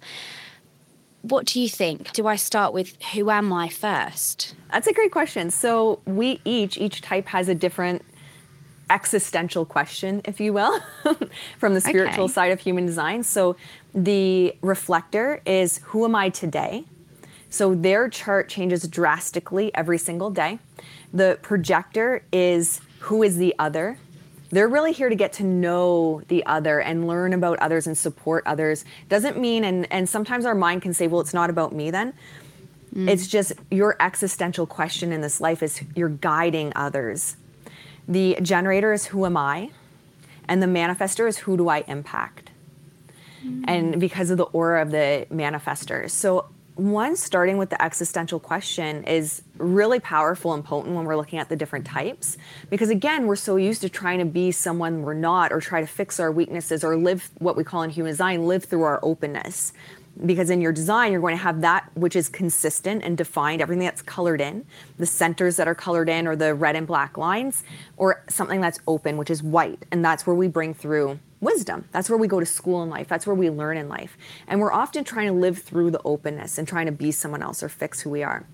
What 1.22 1.46
do 1.46 1.60
you 1.60 1.68
think? 1.68 2.14
Do 2.14 2.28
I 2.28 2.36
start 2.36 2.74
with 2.74 3.02
who 3.14 3.30
am 3.30 3.52
I 3.52 3.70
first? 3.70 4.56
That's 4.72 4.88
a 4.88 4.94
great 4.94 5.12
question. 5.12 5.50
So 5.50 6.00
we 6.06 6.42
each 6.46 6.78
each 6.78 7.02
type 7.02 7.28
has 7.28 7.50
a 7.50 7.56
different 7.56 8.04
existential 8.90 9.66
question, 9.66 10.22
if 10.26 10.40
you 10.40 10.54
will, 10.54 10.80
from 11.58 11.74
the 11.74 11.82
spiritual 11.82 12.26
okay. 12.26 12.34
side 12.34 12.52
of 12.52 12.60
human 12.60 12.86
design. 12.86 13.24
So 13.24 13.56
the 13.94 14.56
reflector 14.62 15.42
is 15.46 15.80
who 15.86 16.06
am 16.06 16.16
I 16.16 16.30
today? 16.30 16.86
So 17.50 17.76
their 17.76 18.10
chart 18.10 18.50
changes 18.50 18.88
drastically 18.88 19.74
every 19.74 19.98
single 19.98 20.30
day. 20.30 20.60
The 21.14 21.40
projector 21.42 22.24
is 22.32 22.82
who 23.00 23.24
is 23.24 23.38
the 23.38 23.56
other. 23.58 23.98
They're 24.50 24.68
really 24.68 24.94
here 24.94 25.10
to 25.10 25.16
get 25.16 25.34
to 25.34 25.44
know 25.44 26.22
the 26.28 26.46
other 26.46 26.80
and 26.80 27.08
learn 27.08 27.34
about 27.34 27.60
others 27.60 27.88
and 27.88 27.98
support 27.98 28.44
others. 28.46 28.86
Doesn't 29.10 29.38
mean, 29.38 29.64
and, 29.64 29.92
and 29.92 30.08
sometimes 30.08 30.46
our 30.46 30.56
mind 30.56 30.82
can 30.82 30.94
say, 30.94 31.08
well, 31.08 31.22
it's 31.22 31.34
not 31.34 31.50
about 31.50 31.74
me 31.74 31.92
then. 31.92 32.14
Mm. 32.96 33.10
It's 33.10 33.28
just 33.28 33.54
your 33.70 33.98
existential 34.00 34.66
question 34.66 35.12
in 35.12 35.22
this 35.22 35.42
life 35.42 35.62
is 35.62 35.82
you're 35.96 36.10
guiding 36.10 36.72
others. 36.76 37.36
The 38.08 38.38
generator 38.42 38.94
is 38.94 39.08
who 39.08 39.26
am 39.26 39.36
I? 39.36 39.72
And 40.48 40.64
the 40.64 40.68
manifester 40.68 41.28
is 41.28 41.40
who 41.40 41.58
do 41.58 41.68
I 41.68 41.84
impact? 41.88 42.52
Mm. 43.46 43.66
And 43.68 44.00
because 44.00 44.30
of 44.30 44.38
the 44.38 44.46
aura 44.46 44.82
of 44.82 44.92
the 44.92 45.28
manifestors. 45.30 46.12
So 46.12 46.46
one 46.78 47.16
starting 47.16 47.58
with 47.58 47.70
the 47.72 47.82
existential 47.82 48.40
question 48.40 49.04
is 49.06 49.42
really 49.58 50.00
powerful 50.00 50.54
and 50.54 50.64
potent 50.64 50.96
when 50.96 51.06
we're 51.06 51.16
looking 51.16 51.40
at 51.40 51.50
the 51.50 51.56
different 51.56 51.86
types. 51.86 52.38
Because 52.70 52.90
again 52.90 53.26
we're 53.26 53.36
so 53.36 53.56
used 53.56 53.82
to 53.82 53.90
trying 53.90 54.20
to 54.20 54.26
be 54.26 54.52
someone 54.52 55.02
we're 55.02 55.14
not 55.16 55.52
or 55.52 55.60
try 55.60 55.82
to 55.82 55.88
fix 55.88 56.20
our 56.20 56.32
weaknesses 56.32 56.84
or 56.84 56.96
live 56.96 57.30
what 57.40 57.56
we 57.58 57.64
call 57.64 57.82
in 57.82 57.90
human 57.90 58.12
design 58.12 58.46
live 58.46 58.64
through 58.64 58.84
our 58.84 59.00
openness. 59.02 59.74
Because 60.24 60.50
in 60.50 60.62
your 60.62 60.72
design 60.72 61.12
you're 61.12 61.22
going 61.22 61.36
to 61.36 61.44
have 61.44 61.62
that 61.62 61.90
which 61.96 62.16
is 62.16 62.30
consistent 62.30 63.04
and 63.04 63.18
defined 63.18 63.62
everything 63.62 63.86
that's 63.86 64.04
colored 64.04 64.42
in 64.42 64.66
the 64.98 65.06
centers 65.06 65.56
that 65.56 65.68
are 65.68 65.76
colored 65.76 66.10
in 66.10 66.28
or 66.28 66.36
the 66.36 66.54
red 66.54 66.76
and 66.76 66.86
black 66.86 67.18
lines 67.18 67.64
or 67.98 68.24
something 68.30 68.62
that's 68.62 68.80
open 68.88 69.18
which 69.18 69.32
is 69.32 69.42
white. 69.42 69.84
And 69.92 70.06
that's 70.06 70.28
where 70.28 70.36
we 70.36 70.48
bring 70.48 70.76
through 70.76 71.20
wisdom. 71.40 71.86
That's 71.92 72.10
where 72.10 72.18
we 72.18 72.28
go 72.28 72.40
to 72.40 72.46
school 72.46 72.84
in 72.84 72.90
life. 72.90 73.08
That's 73.08 73.28
where 73.28 73.36
we 73.36 73.50
learn 73.50 73.78
in 73.78 73.90
life. 73.90 74.18
And 74.48 74.60
we're 74.60 74.72
often 74.72 75.04
trying 75.04 75.28
to 75.28 75.34
live 75.34 75.60
through 75.60 75.92
the 75.92 76.02
openness 76.04 76.58
and 76.58 76.68
trying 76.68 76.88
to 76.88 76.92
be 76.92 77.12
someone 77.12 77.44
else 77.44 77.62
or 77.62 77.70
fix 77.70 78.02
who 78.02 78.10
we 78.10 78.24
are. 78.24 78.46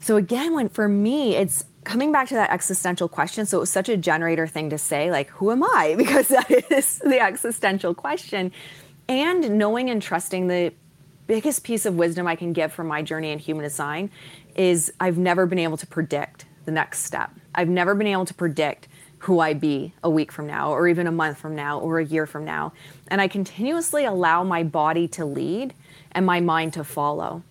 So 0.00 0.16
again, 0.16 0.54
when 0.54 0.68
for 0.68 0.88
me, 0.88 1.36
it's 1.36 1.64
coming 1.84 2.12
back 2.12 2.28
to 2.28 2.34
that 2.34 2.50
existential 2.50 3.08
question. 3.08 3.46
So 3.46 3.58
it 3.58 3.60
was 3.60 3.70
such 3.70 3.88
a 3.88 3.96
generator 3.96 4.46
thing 4.46 4.70
to 4.70 4.78
say, 4.78 5.10
like, 5.10 5.28
who 5.30 5.50
am 5.50 5.62
I? 5.62 5.94
Because 6.02 6.28
that 6.28 6.50
is 6.70 6.98
the 6.98 7.20
existential 7.20 7.94
question. 7.94 8.52
And 9.08 9.58
knowing 9.58 9.90
and 9.90 10.00
trusting 10.00 10.46
the 10.46 10.72
biggest 11.26 11.64
piece 11.64 11.86
of 11.86 11.94
wisdom 11.96 12.26
I 12.26 12.36
can 12.36 12.52
give 12.52 12.72
from 12.72 12.88
my 12.88 13.02
journey 13.02 13.30
in 13.30 13.38
human 13.38 13.62
design 13.62 14.10
is 14.54 14.92
I've 15.00 15.18
never 15.18 15.46
been 15.46 15.58
able 15.58 15.76
to 15.76 15.86
predict 15.86 16.46
the 16.64 16.72
next 16.72 17.04
step. 17.04 17.30
I've 17.54 17.68
never 17.68 17.94
been 17.94 18.06
able 18.06 18.26
to 18.26 18.34
predict 18.34 18.88
who 19.22 19.38
I 19.38 19.54
be 19.54 19.92
a 20.02 20.10
week 20.10 20.32
from 20.32 20.48
now, 20.48 20.70
or 20.70 20.88
even 20.88 21.06
a 21.06 21.12
month 21.12 21.38
from 21.38 21.54
now, 21.54 21.78
or 21.78 22.00
a 22.00 22.04
year 22.04 22.26
from 22.26 22.44
now. 22.44 22.72
And 23.06 23.20
I 23.20 23.28
continuously 23.28 24.04
allow 24.04 24.42
my 24.42 24.64
body 24.64 25.06
to 25.08 25.24
lead 25.24 25.74
and 26.10 26.26
my 26.26 26.40
mind 26.40 26.72
to 26.74 26.82
follow. 26.82 27.44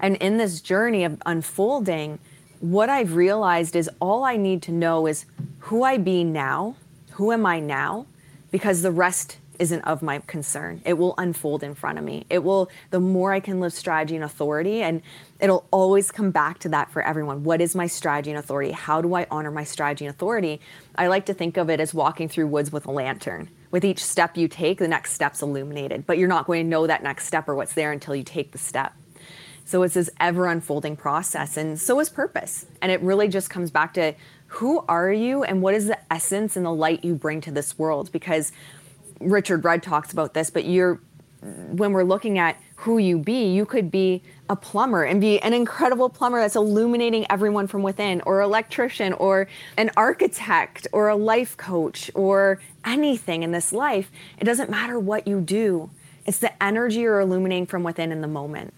And 0.00 0.16
in 0.16 0.38
this 0.38 0.62
journey 0.62 1.04
of 1.04 1.20
unfolding, 1.26 2.18
what 2.60 2.88
I've 2.88 3.16
realized 3.16 3.76
is 3.76 3.90
all 4.00 4.24
I 4.24 4.36
need 4.36 4.62
to 4.62 4.72
know 4.72 5.06
is 5.06 5.26
who 5.58 5.82
I 5.82 5.98
be 5.98 6.24
now, 6.24 6.76
who 7.12 7.32
am 7.32 7.44
I 7.44 7.60
now, 7.60 8.06
because 8.50 8.80
the 8.80 8.90
rest 8.90 9.36
isn't 9.62 9.82
of 9.82 10.02
my 10.02 10.18
concern. 10.26 10.82
It 10.84 10.94
will 10.94 11.14
unfold 11.18 11.62
in 11.62 11.76
front 11.76 11.96
of 11.96 12.04
me. 12.04 12.26
It 12.28 12.42
will, 12.42 12.68
the 12.90 12.98
more 12.98 13.32
I 13.32 13.38
can 13.38 13.60
live 13.60 13.72
strategy 13.72 14.16
and 14.16 14.24
authority, 14.24 14.82
and 14.82 15.02
it'll 15.38 15.68
always 15.70 16.10
come 16.10 16.32
back 16.32 16.58
to 16.60 16.68
that 16.70 16.90
for 16.90 17.00
everyone. 17.00 17.44
What 17.44 17.60
is 17.60 17.76
my 17.76 17.86
strategy 17.86 18.30
and 18.32 18.40
authority? 18.40 18.72
How 18.72 19.00
do 19.00 19.14
I 19.14 19.28
honor 19.30 19.52
my 19.52 19.62
strategy 19.62 20.04
and 20.04 20.12
authority? 20.12 20.60
I 20.96 21.06
like 21.06 21.26
to 21.26 21.34
think 21.34 21.56
of 21.56 21.70
it 21.70 21.78
as 21.78 21.94
walking 21.94 22.28
through 22.28 22.48
woods 22.48 22.72
with 22.72 22.86
a 22.86 22.90
lantern. 22.90 23.50
With 23.70 23.84
each 23.84 24.04
step 24.04 24.36
you 24.36 24.48
take, 24.48 24.78
the 24.78 24.88
next 24.88 25.12
step's 25.12 25.42
illuminated, 25.42 26.08
but 26.08 26.18
you're 26.18 26.26
not 26.26 26.48
going 26.48 26.64
to 26.64 26.68
know 26.68 26.88
that 26.88 27.04
next 27.04 27.26
step 27.28 27.48
or 27.48 27.54
what's 27.54 27.74
there 27.74 27.92
until 27.92 28.16
you 28.16 28.24
take 28.24 28.50
the 28.50 28.58
step. 28.58 28.94
So 29.64 29.84
it's 29.84 29.94
this 29.94 30.10
ever 30.18 30.48
unfolding 30.48 30.96
process, 30.96 31.56
and 31.56 31.80
so 31.80 32.00
is 32.00 32.10
purpose. 32.10 32.66
And 32.82 32.90
it 32.90 33.00
really 33.00 33.28
just 33.28 33.48
comes 33.48 33.70
back 33.70 33.94
to 33.94 34.14
who 34.46 34.84
are 34.88 35.10
you 35.12 35.44
and 35.44 35.62
what 35.62 35.74
is 35.74 35.86
the 35.86 35.98
essence 36.12 36.56
and 36.56 36.66
the 36.66 36.72
light 36.72 37.04
you 37.04 37.14
bring 37.14 37.40
to 37.42 37.52
this 37.52 37.78
world? 37.78 38.10
Because 38.12 38.52
Richard 39.22 39.64
Rudd 39.64 39.82
talks 39.82 40.12
about 40.12 40.34
this, 40.34 40.50
but 40.50 40.64
you're 40.64 41.00
when 41.42 41.92
we're 41.92 42.04
looking 42.04 42.38
at 42.38 42.56
who 42.76 42.98
you 42.98 43.18
be, 43.18 43.52
you 43.52 43.66
could 43.66 43.90
be 43.90 44.22
a 44.48 44.54
plumber 44.54 45.02
and 45.02 45.20
be 45.20 45.40
an 45.40 45.52
incredible 45.52 46.08
plumber 46.08 46.40
that's 46.40 46.54
illuminating 46.54 47.26
everyone 47.30 47.66
from 47.66 47.82
within, 47.82 48.20
or 48.22 48.40
electrician, 48.40 49.12
or 49.14 49.48
an 49.76 49.90
architect, 49.96 50.86
or 50.92 51.08
a 51.08 51.16
life 51.16 51.56
coach, 51.56 52.10
or 52.14 52.60
anything 52.84 53.42
in 53.42 53.50
this 53.50 53.72
life. 53.72 54.10
It 54.38 54.44
doesn't 54.44 54.70
matter 54.70 54.98
what 55.00 55.26
you 55.26 55.40
do, 55.40 55.90
it's 56.26 56.38
the 56.38 56.62
energy 56.62 57.00
you're 57.00 57.20
illuminating 57.20 57.66
from 57.66 57.82
within 57.82 58.12
in 58.12 58.20
the 58.20 58.28
moment. 58.28 58.72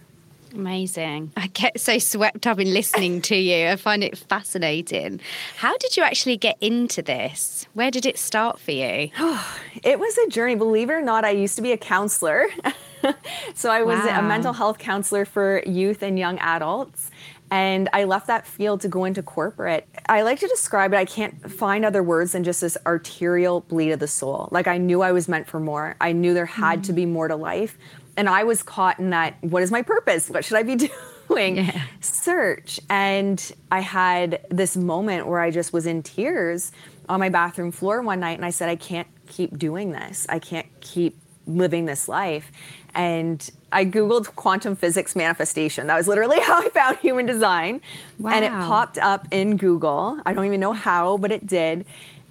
Amazing. 0.55 1.33
I 1.37 1.49
get 1.49 1.81
so 1.81 1.99
swept 1.99 2.47
up 2.47 2.61
in 2.61 2.73
listening 2.73 3.21
to 3.23 3.37
you. 3.37 3.69
I 3.69 3.77
find 3.77 4.05
it 4.05 4.17
fascinating. 4.17 5.21
How 5.57 5.77
did 5.79 5.97
you 5.97 6.03
actually 6.03 6.37
get 6.37 6.57
into 6.61 7.03
this? 7.03 7.67
Where 7.75 7.91
did 7.91 8.07
it 8.07 8.19
start 8.19 8.61
for 8.61 8.71
you? 8.71 9.11
it 9.83 9.99
was 9.99 10.17
a 10.19 10.29
journey. 10.29 10.55
Believe 10.55 10.91
it 10.91 10.93
or 10.93 11.03
not, 11.03 11.25
I 11.25 11.31
used 11.31 11.57
to 11.57 11.63
be 11.63 11.73
a 11.73 11.77
counselor. 11.77 12.47
so 13.55 13.71
I 13.71 13.83
was 13.83 13.99
wow. 14.05 14.21
a 14.21 14.23
mental 14.23 14.53
health 14.53 14.79
counselor 14.79 15.25
for 15.25 15.63
youth 15.67 16.03
and 16.03 16.19
young 16.19 16.39
adults. 16.39 17.11
And 17.51 17.89
I 17.93 18.05
left 18.05 18.29
that 18.29 18.47
field 18.47 18.81
to 18.83 18.89
go 18.89 19.05
into 19.05 19.23
corporate. 19.23 19.89
I 20.09 20.23
like 20.23 20.41
to 20.41 20.49
describe 20.49 20.93
it, 20.93 20.97
I 20.97 21.05
can't 21.05 21.51
find 21.51 21.85
other 21.85 22.03
words 22.03 22.33
than 22.33 22.43
just 22.43 22.61
this 22.61 22.77
arterial 22.87 23.61
bleed 23.63 23.93
of 23.93 24.01
the 24.01 24.09
soul. 24.09 24.49
Like 24.51 24.67
I 24.67 24.79
knew 24.79 25.03
I 25.03 25.13
was 25.13 25.29
meant 25.29 25.47
for 25.47 25.61
more. 25.61 25.97
I 26.01 26.13
knew 26.13 26.33
there 26.33 26.47
had 26.47 26.81
mm-hmm. 26.81 26.83
to 26.83 26.93
be 26.93 27.07
more 27.07 27.29
to 27.29 27.37
life. 27.37 27.77
And 28.17 28.29
I 28.29 28.45
was 28.45 28.63
caught 28.63 28.99
in 28.99 29.11
that 29.11 29.37
what 29.43 29.63
is 29.63 29.71
my 29.71 29.83
purpose? 29.83 30.31
What 30.31 30.45
should 30.45 30.57
I 30.57 30.63
be 30.63 30.77
doing? 31.29 31.57
Yeah. 31.57 31.83
Search. 32.01 32.81
And 32.89 33.53
I 33.71 33.81
had 33.81 34.47
this 34.51 34.77
moment 34.77 35.27
where 35.27 35.41
I 35.41 35.51
just 35.51 35.73
was 35.73 35.87
in 35.87 36.03
tears 36.03 36.73
on 37.09 37.21
my 37.21 37.29
bathroom 37.29 37.71
floor 37.71 38.01
one 38.03 38.21
night 38.21 38.37
and 38.39 38.45
I 38.45 38.51
said, 38.51 38.69
I 38.69 38.77
can't 38.77 39.09
keep 39.27 39.59
doing 39.59 39.93
this. 39.93 40.27
I 40.29 40.39
can't 40.39 40.67
keep 40.81 41.17
living 41.47 41.85
this 41.85 42.09
life. 42.09 42.51
And 42.95 43.51
I 43.73 43.85
Googled 43.85 44.35
quantum 44.37 44.77
physics 44.77 45.17
manifestation. 45.17 45.89
That 45.89 45.97
was 45.97 46.09
literally 46.09 46.41
how 46.43 46.63
I 46.63 46.69
found 46.69 46.99
human 46.99 47.27
design. 47.27 47.81
Wow. 48.19 48.33
And 48.33 48.45
it 48.45 48.51
popped 48.51 48.99
up 48.99 49.27
in 49.31 49.57
Google. 49.57 50.21
I 50.25 50.33
don't 50.33 50.47
even 50.47 50.61
know 50.61 50.73
how, 50.73 51.19
but 51.19 51.33
it 51.33 51.47
did. 51.47 51.85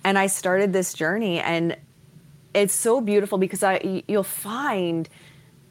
And 0.04 0.18
I 0.18 0.28
started 0.28 0.74
this 0.74 0.94
journey. 0.94 1.40
And 1.40 1.78
it's 2.54 2.74
so 2.74 3.02
beautiful 3.02 3.38
because 3.38 3.64
I, 3.64 4.04
you'll 4.08 4.24
find 4.24 5.10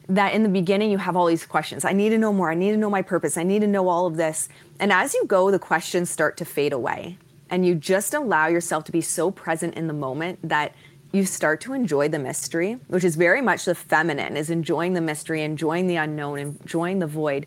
that 0.07 0.33
in 0.33 0.43
the 0.43 0.49
beginning 0.49 0.91
you 0.91 0.97
have 0.97 1.15
all 1.15 1.25
these 1.25 1.45
questions. 1.45 1.85
I 1.85 1.93
need 1.93 2.09
to 2.09 2.17
know 2.17 2.33
more. 2.33 2.51
I 2.51 2.55
need 2.55 2.71
to 2.71 2.77
know 2.77 2.89
my 2.89 3.01
purpose. 3.01 3.37
I 3.37 3.43
need 3.43 3.59
to 3.59 3.67
know 3.67 3.87
all 3.87 4.05
of 4.05 4.17
this. 4.17 4.49
And 4.79 4.91
as 4.91 5.13
you 5.13 5.25
go, 5.25 5.51
the 5.51 5.59
questions 5.59 6.09
start 6.09 6.37
to 6.37 6.45
fade 6.45 6.73
away. 6.73 7.17
And 7.49 7.65
you 7.65 7.75
just 7.75 8.13
allow 8.13 8.47
yourself 8.47 8.83
to 8.85 8.91
be 8.91 9.01
so 9.01 9.31
present 9.31 9.75
in 9.75 9.87
the 9.87 9.93
moment 9.93 10.39
that 10.43 10.73
you 11.11 11.25
start 11.25 11.61
to 11.61 11.73
enjoy 11.73 12.09
the 12.09 12.17
mystery, 12.17 12.79
which 12.87 13.03
is 13.03 13.15
very 13.15 13.41
much 13.41 13.65
the 13.65 13.75
feminine, 13.75 14.35
is 14.35 14.49
enjoying 14.49 14.93
the 14.93 15.01
mystery, 15.01 15.43
enjoying 15.43 15.85
the 15.85 15.95
unknown, 15.95 16.39
enjoying 16.39 16.97
the 16.99 17.07
void. 17.07 17.45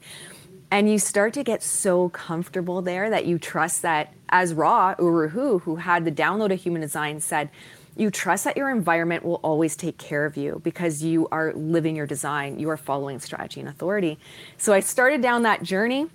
And 0.70 0.88
you 0.88 0.98
start 0.98 1.32
to 1.34 1.42
get 1.42 1.62
so 1.62 2.08
comfortable 2.10 2.82
there 2.82 3.10
that 3.10 3.26
you 3.26 3.38
trust 3.38 3.82
that, 3.82 4.12
as 4.28 4.54
Ra 4.54 4.94
Uru 4.98 5.28
Hu, 5.28 5.58
who 5.60 5.76
had 5.76 6.04
the 6.04 6.12
download 6.12 6.52
of 6.52 6.60
human 6.60 6.80
design, 6.80 7.20
said, 7.20 7.50
you 7.96 8.10
trust 8.10 8.44
that 8.44 8.56
your 8.56 8.70
environment 8.70 9.24
will 9.24 9.40
always 9.42 9.74
take 9.74 9.98
care 9.98 10.26
of 10.26 10.36
you 10.36 10.60
because 10.62 11.02
you 11.02 11.28
are 11.32 11.52
living 11.54 11.96
your 11.96 12.06
design, 12.06 12.58
you 12.58 12.68
are 12.70 12.76
following 12.76 13.18
strategy 13.18 13.60
and 13.60 13.68
authority. 13.68 14.18
So 14.58 14.72
I 14.72 14.80
started 14.80 15.22
down 15.22 15.42
that 15.42 15.62
journey. 15.62 16.06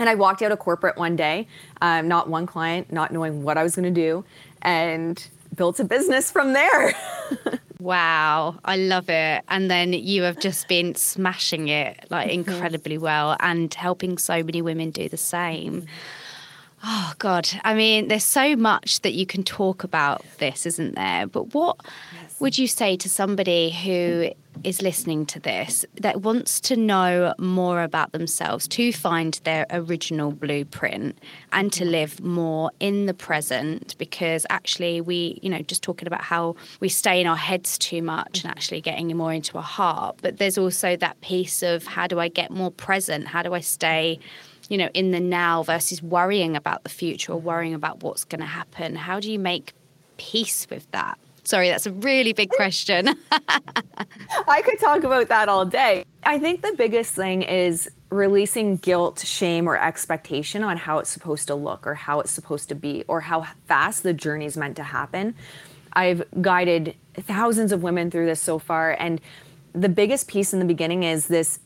And 0.00 0.08
I 0.08 0.14
walked 0.14 0.42
out 0.42 0.52
of 0.52 0.60
corporate 0.60 0.96
one 0.96 1.16
day, 1.16 1.48
um, 1.82 2.06
not 2.06 2.28
one 2.28 2.46
client, 2.46 2.92
not 2.92 3.12
knowing 3.12 3.42
what 3.42 3.58
I 3.58 3.64
was 3.64 3.74
going 3.74 3.92
to 3.92 4.00
do. 4.00 4.24
And 4.62 5.28
built 5.58 5.80
a 5.80 5.84
business 5.84 6.30
from 6.30 6.54
there. 6.54 6.94
wow, 7.80 8.56
I 8.64 8.76
love 8.76 9.10
it. 9.10 9.44
And 9.48 9.70
then 9.70 9.92
you 9.92 10.22
have 10.22 10.38
just 10.38 10.68
been 10.68 10.94
smashing 10.94 11.68
it 11.68 12.06
like 12.10 12.30
incredibly 12.30 12.96
well 12.96 13.36
and 13.40 13.72
helping 13.74 14.16
so 14.16 14.42
many 14.42 14.62
women 14.62 14.90
do 14.90 15.08
the 15.08 15.16
same. 15.16 15.86
Oh 16.82 17.12
God, 17.18 17.48
I 17.64 17.74
mean, 17.74 18.08
there's 18.08 18.24
so 18.24 18.54
much 18.54 19.00
that 19.00 19.12
you 19.12 19.26
can 19.26 19.42
talk 19.42 19.82
about 19.82 20.24
this, 20.38 20.64
isn't 20.64 20.94
there? 20.94 21.26
But 21.26 21.54
what 21.54 21.76
yes. 22.22 22.40
would 22.40 22.56
you 22.56 22.68
say 22.68 22.96
to 22.98 23.08
somebody 23.08 23.70
who 23.70 24.30
is 24.64 24.82
listening 24.82 25.24
to 25.24 25.38
this 25.38 25.84
that 26.00 26.22
wants 26.22 26.60
to 26.60 26.76
know 26.76 27.32
more 27.38 27.82
about 27.82 28.10
themselves 28.10 28.66
to 28.66 28.92
find 28.92 29.40
their 29.44 29.66
original 29.70 30.32
blueprint 30.32 31.16
and 31.52 31.72
to 31.72 31.84
live 31.84 32.20
more 32.22 32.70
in 32.78 33.06
the 33.06 33.14
present? 33.14 33.96
Because 33.98 34.46
actually 34.48 35.00
we 35.00 35.40
you 35.42 35.50
know 35.50 35.62
just 35.62 35.82
talking 35.82 36.06
about 36.06 36.22
how 36.22 36.54
we 36.78 36.88
stay 36.88 37.20
in 37.20 37.26
our 37.26 37.36
heads 37.36 37.76
too 37.76 38.02
much 38.02 38.26
and 38.26 38.36
mm-hmm. 38.36 38.50
actually 38.50 38.80
getting 38.80 39.16
more 39.16 39.32
into 39.32 39.56
our 39.56 39.62
heart 39.62 40.16
but 40.22 40.38
there's 40.38 40.58
also 40.58 40.96
that 40.96 41.20
piece 41.22 41.62
of 41.62 41.84
how 41.86 42.06
do 42.06 42.20
I 42.20 42.28
get 42.28 42.50
more 42.50 42.70
present? 42.70 43.26
How 43.26 43.42
do 43.42 43.52
I 43.54 43.60
stay 43.60 44.20
you 44.68 44.78
know 44.78 44.88
in 44.94 45.10
the 45.10 45.20
now 45.20 45.62
versus 45.62 46.02
worrying 46.02 46.56
about 46.56 46.82
the 46.82 46.90
future 46.90 47.32
or 47.32 47.40
worrying 47.40 47.74
about 47.74 48.02
what's 48.02 48.24
going 48.24 48.40
to 48.40 48.46
happen 48.46 48.94
how 48.94 49.20
do 49.20 49.30
you 49.30 49.38
make 49.38 49.72
peace 50.16 50.66
with 50.70 50.90
that 50.90 51.18
Sorry, 51.48 51.70
that's 51.70 51.86
a 51.86 51.92
really 51.92 52.34
big 52.34 52.50
question. 52.50 53.08
I 54.46 54.60
could 54.60 54.78
talk 54.78 55.02
about 55.02 55.28
that 55.28 55.48
all 55.48 55.64
day. 55.64 56.04
I 56.22 56.38
think 56.38 56.60
the 56.60 56.74
biggest 56.76 57.14
thing 57.14 57.40
is 57.40 57.88
releasing 58.10 58.76
guilt, 58.76 59.20
shame, 59.20 59.66
or 59.66 59.78
expectation 59.78 60.62
on 60.62 60.76
how 60.76 60.98
it's 60.98 61.08
supposed 61.08 61.46
to 61.46 61.54
look 61.54 61.86
or 61.86 61.94
how 61.94 62.20
it's 62.20 62.30
supposed 62.30 62.68
to 62.68 62.74
be 62.74 63.02
or 63.08 63.22
how 63.22 63.46
fast 63.66 64.02
the 64.02 64.12
journey 64.12 64.44
is 64.44 64.58
meant 64.58 64.76
to 64.76 64.82
happen. 64.82 65.34
I've 65.94 66.22
guided 66.42 66.94
thousands 67.14 67.72
of 67.72 67.82
women 67.82 68.10
through 68.10 68.26
this 68.26 68.42
so 68.42 68.58
far. 68.58 68.94
And 68.98 69.18
the 69.72 69.88
biggest 69.88 70.28
piece 70.28 70.52
in 70.52 70.58
the 70.58 70.66
beginning 70.66 71.04
is 71.04 71.28
this 71.28 71.60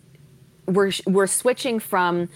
we're, 0.67 0.93
we're 1.09 1.27
switching 1.27 1.81
from 1.81 2.29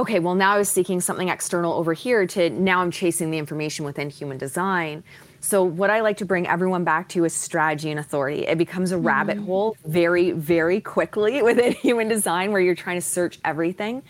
okay, 0.00 0.18
well, 0.18 0.34
now 0.34 0.54
I 0.54 0.58
was 0.58 0.68
seeking 0.68 1.00
something 1.00 1.28
external 1.28 1.74
over 1.74 1.92
here 1.92 2.26
to 2.26 2.48
now 2.48 2.80
I'm 2.80 2.90
chasing 2.90 3.30
the 3.30 3.36
information 3.36 3.84
within 3.84 4.08
human 4.08 4.38
design. 4.38 5.04
So, 5.40 5.62
what 5.62 5.90
I 5.90 6.00
like 6.00 6.16
to 6.18 6.24
bring 6.24 6.46
everyone 6.46 6.84
back 6.84 7.08
to 7.10 7.24
is 7.24 7.34
strategy 7.34 7.90
and 7.90 8.00
authority. 8.00 8.46
It 8.46 8.56
becomes 8.56 8.92
a 8.92 8.96
mm-hmm. 8.96 9.06
rabbit 9.06 9.38
hole 9.38 9.76
very, 9.86 10.32
very 10.32 10.80
quickly 10.80 11.42
within 11.48 11.72
human 11.72 12.08
design 12.08 12.50
where 12.50 12.60
you're 12.60 12.74
trying 12.74 12.96
to 12.96 13.06
search 13.06 13.38
everything. 13.44 14.02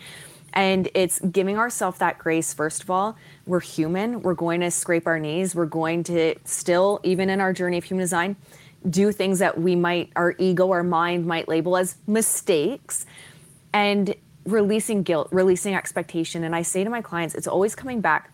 And 0.53 0.89
it's 0.93 1.19
giving 1.19 1.57
ourselves 1.57 1.99
that 1.99 2.17
grace, 2.17 2.53
first 2.53 2.83
of 2.83 2.89
all. 2.89 3.17
We're 3.45 3.61
human. 3.61 4.21
We're 4.21 4.33
going 4.33 4.61
to 4.61 4.71
scrape 4.71 5.07
our 5.07 5.19
knees. 5.19 5.55
We're 5.55 5.65
going 5.65 6.03
to 6.05 6.35
still, 6.45 6.99
even 7.03 7.29
in 7.29 7.39
our 7.39 7.53
journey 7.53 7.77
of 7.77 7.83
human 7.85 8.03
design, 8.03 8.35
do 8.89 9.11
things 9.11 9.39
that 9.39 9.59
we 9.59 9.75
might, 9.75 10.11
our 10.15 10.35
ego, 10.37 10.71
our 10.71 10.83
mind 10.83 11.25
might 11.25 11.47
label 11.47 11.77
as 11.77 11.95
mistakes. 12.07 13.05
And 13.73 14.13
releasing 14.45 15.03
guilt, 15.03 15.27
releasing 15.31 15.75
expectation. 15.75 16.43
And 16.43 16.55
I 16.55 16.61
say 16.61 16.83
to 16.83 16.89
my 16.89 17.01
clients, 17.01 17.35
it's 17.35 17.47
always 17.47 17.75
coming 17.75 18.01
back. 18.01 18.31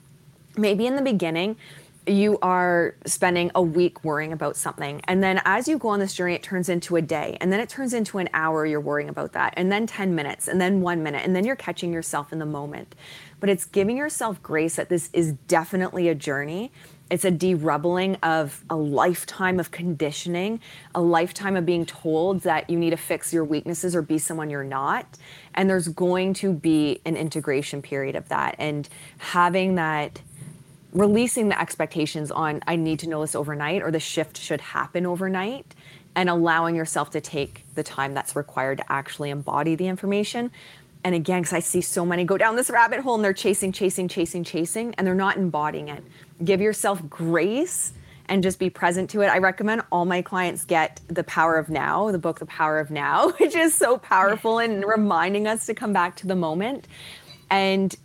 Maybe 0.57 0.87
in 0.87 0.95
the 0.95 1.01
beginning, 1.01 1.57
you 2.07 2.39
are 2.41 2.95
spending 3.05 3.51
a 3.53 3.61
week 3.61 4.03
worrying 4.03 4.31
about 4.31 4.55
something. 4.55 5.01
And 5.05 5.21
then 5.21 5.41
as 5.45 5.67
you 5.67 5.77
go 5.77 5.89
on 5.89 5.99
this 5.99 6.13
journey, 6.13 6.35
it 6.35 6.43
turns 6.43 6.69
into 6.69 6.95
a 6.95 7.01
day. 7.01 7.37
And 7.41 7.51
then 7.51 7.59
it 7.59 7.69
turns 7.69 7.93
into 7.93 8.17
an 8.17 8.29
hour, 8.33 8.65
you're 8.65 8.79
worrying 8.79 9.09
about 9.09 9.33
that. 9.33 9.53
And 9.57 9.71
then 9.71 9.87
10 9.87 10.15
minutes, 10.15 10.47
and 10.47 10.59
then 10.59 10.81
one 10.81 11.03
minute. 11.03 11.25
And 11.25 11.35
then 11.35 11.45
you're 11.45 11.55
catching 11.55 11.91
yourself 11.91 12.31
in 12.31 12.39
the 12.39 12.45
moment. 12.45 12.95
But 13.39 13.49
it's 13.49 13.65
giving 13.65 13.97
yourself 13.97 14.41
grace 14.41 14.77
that 14.77 14.89
this 14.89 15.09
is 15.13 15.33
definitely 15.47 16.07
a 16.07 16.15
journey. 16.15 16.71
It's 17.09 17.25
a 17.25 17.31
derubbling 17.31 18.15
of 18.23 18.63
a 18.69 18.75
lifetime 18.75 19.59
of 19.59 19.71
conditioning, 19.71 20.59
a 20.93 21.01
lifetime 21.01 21.55
of 21.55 21.65
being 21.65 21.85
told 21.85 22.41
that 22.41 22.69
you 22.69 22.77
need 22.77 22.89
to 22.89 22.97
fix 22.97 23.33
your 23.33 23.45
weaknesses 23.45 23.95
or 23.95 24.01
be 24.01 24.17
someone 24.17 24.49
you're 24.49 24.63
not. 24.63 25.05
And 25.53 25.69
there's 25.69 25.87
going 25.87 26.33
to 26.35 26.51
be 26.51 27.01
an 27.05 27.15
integration 27.15 27.81
period 27.81 28.15
of 28.15 28.27
that. 28.29 28.55
And 28.59 28.87
having 29.17 29.75
that 29.75 30.21
releasing 30.93 31.49
the 31.49 31.59
expectations 31.59 32.31
on 32.31 32.61
I 32.65 32.75
need 32.75 32.99
to 32.99 33.09
know 33.09 33.21
this 33.21 33.35
overnight 33.35 33.83
or 33.83 33.91
the 33.91 33.99
shift 33.99 34.37
should 34.37 34.61
happen 34.61 35.05
overnight 35.05 35.75
and 36.15 36.29
allowing 36.29 36.75
yourself 36.75 37.11
to 37.11 37.21
take 37.21 37.63
the 37.75 37.83
time 37.83 38.13
that's 38.13 38.35
required 38.35 38.79
to 38.79 38.91
actually 38.91 39.29
embody 39.29 39.75
the 39.75 39.87
information. 39.87 40.51
And 41.07 41.15
again, 41.15 41.39
because 41.39 41.53
I 41.53 41.61
see 41.61 41.79
so 41.79 42.05
many 42.05 42.25
go 42.25 42.37
down 42.37 42.57
this 42.57 42.69
rabbit 42.69 42.99
hole 42.99 43.15
and 43.15 43.23
they're 43.23 43.31
chasing, 43.31 43.71
chasing, 43.71 44.09
chasing, 44.09 44.43
chasing, 44.43 44.93
and 44.95 45.07
they're 45.07 45.15
not 45.15 45.37
embodying 45.37 45.87
it. 45.87 46.03
Give 46.43 46.59
yourself 46.59 47.01
grace 47.09 47.93
and 48.27 48.43
just 48.43 48.59
be 48.59 48.69
present 48.69 49.09
to 49.11 49.21
it. 49.21 49.27
I 49.27 49.37
recommend 49.37 49.83
all 49.89 50.03
my 50.03 50.21
clients 50.21 50.65
get 50.65 50.99
The 51.07 51.23
Power 51.23 51.55
of 51.55 51.69
Now, 51.69 52.11
the 52.11 52.19
book 52.19 52.39
The 52.39 52.45
Power 52.45 52.77
of 52.77 52.91
Now, 52.91 53.31
which 53.39 53.55
is 53.55 53.73
so 53.73 53.97
powerful 53.97 54.59
in 54.59 54.81
reminding 54.81 55.47
us 55.47 55.65
to 55.67 55.73
come 55.73 55.93
back 55.93 56.17
to 56.17 56.27
the 56.27 56.35
moment. 56.35 56.89
And 57.49 57.95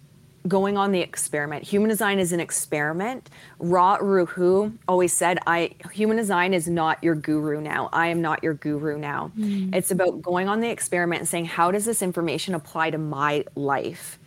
going 0.48 0.76
on 0.76 0.92
the 0.92 1.00
experiment. 1.00 1.64
Human 1.64 1.88
design 1.88 2.18
is 2.18 2.32
an 2.32 2.40
experiment. 2.40 3.30
Ra 3.58 3.96
Uru 4.00 4.26
Hu 4.26 4.72
always 4.88 5.12
said, 5.12 5.38
I 5.46 5.70
human 5.92 6.16
design 6.16 6.52
is 6.52 6.68
not 6.68 7.02
your 7.02 7.14
guru 7.14 7.60
now. 7.60 7.88
I 7.92 8.08
am 8.08 8.20
not 8.20 8.42
your 8.42 8.54
guru 8.54 8.98
now. 8.98 9.30
Mm. 9.38 9.74
It's 9.74 9.90
about 9.90 10.20
going 10.20 10.48
on 10.48 10.60
the 10.60 10.68
experiment 10.68 11.20
and 11.20 11.28
saying, 11.28 11.44
how 11.44 11.70
does 11.70 11.84
this 11.84 12.02
information 12.02 12.54
apply 12.54 12.90
to 12.90 12.98
my 12.98 13.44
life? 13.54 14.18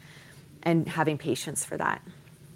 And 0.63 0.87
having 0.87 1.17
patience 1.17 1.63
for 1.63 1.77
that. 1.77 2.01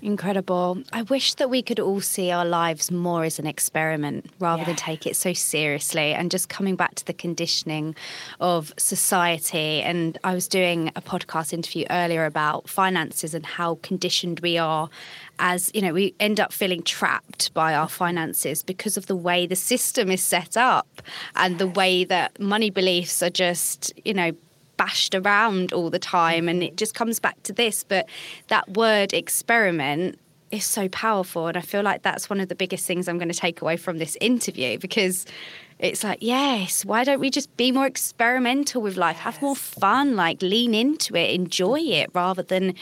Incredible. 0.02 0.82
I 0.94 1.02
wish 1.02 1.34
that 1.36 1.50
we 1.50 1.62
could 1.62 1.80
all 1.80 2.00
see 2.00 2.32
our 2.32 2.46
lives 2.46 2.90
more 2.90 3.26
as 3.26 3.38
an 3.38 3.46
experiment 3.46 4.28
rather 4.40 4.62
yeah. 4.62 4.68
than 4.68 4.76
take 4.78 5.06
it 5.06 5.18
so 5.18 5.34
seriously. 5.34 6.14
And 6.14 6.32
just 6.32 6.48
coming 6.48 6.78
back 6.78 6.96
to 6.96 7.06
the 7.06 7.14
conditioning 7.14 7.96
of 8.40 8.74
society. 8.78 9.82
And 9.82 10.18
I 10.24 10.34
was 10.34 10.48
doing 10.48 10.90
a 10.96 11.02
podcast 11.02 11.52
interview 11.52 11.86
earlier 11.90 12.26
about 12.26 12.70
finances 12.70 13.34
and 13.34 13.46
how 13.46 13.76
conditioned 13.82 14.40
we 14.40 14.58
are 14.58 14.90
as, 15.38 15.70
you 15.74 15.82
know, 15.82 15.94
we 15.94 16.16
end 16.20 16.40
up 16.40 16.54
feeling 16.54 16.82
trapped 16.82 17.54
by 17.54 17.74
our 17.76 17.90
finances 17.90 18.64
because 18.64 18.96
of 18.96 19.08
the 19.08 19.16
way 19.16 19.48
the 19.48 19.56
system 19.56 20.12
is 20.12 20.24
set 20.24 20.56
up 20.56 21.02
and 21.36 21.60
the 21.60 21.68
way 21.68 22.06
that 22.06 22.40
money 22.40 22.70
beliefs 22.70 23.22
are 23.22 23.30
just, 23.30 23.92
you 24.06 24.14
know, 24.14 24.32
bashed 24.80 25.14
around 25.14 25.74
all 25.74 25.90
the 25.90 26.00
time 26.00 26.48
and 26.48 26.64
it 26.64 26.78
just 26.78 26.96
comes 26.96 27.20
back 27.20 27.36
to 27.44 27.52
this 27.52 27.84
but 27.84 28.08
that 28.48 28.68
word 28.70 29.14
experiment 29.14 30.18
is 30.52 30.64
so 30.64 30.88
powerful 30.88 31.48
and 31.48 31.58
i 31.58 31.62
feel 31.62 31.84
like 31.84 32.02
that's 32.02 32.30
one 32.30 32.40
of 32.40 32.48
the 32.48 32.56
biggest 32.56 32.86
things 32.86 33.10
i'm 33.10 33.18
going 33.18 33.28
to 33.30 33.38
take 33.38 33.62
away 33.62 33.76
from 33.76 33.98
this 33.98 34.18
interview 34.22 34.80
because 34.80 35.26
it's 35.80 36.02
like 36.02 36.20
yes 36.22 36.86
why 36.86 37.04
don't 37.04 37.20
we 37.20 37.30
just 37.30 37.56
be 37.58 37.74
more 37.74 37.86
experimental 37.86 38.82
with 38.82 38.96
life 38.96 39.18
have 39.18 39.42
more 39.42 39.56
fun 39.56 40.16
like 40.16 40.42
lean 40.42 40.74
into 40.74 41.14
it 41.14 41.30
enjoy 41.32 41.80
it 41.80 42.10
rather 42.14 42.42
than 42.42 42.74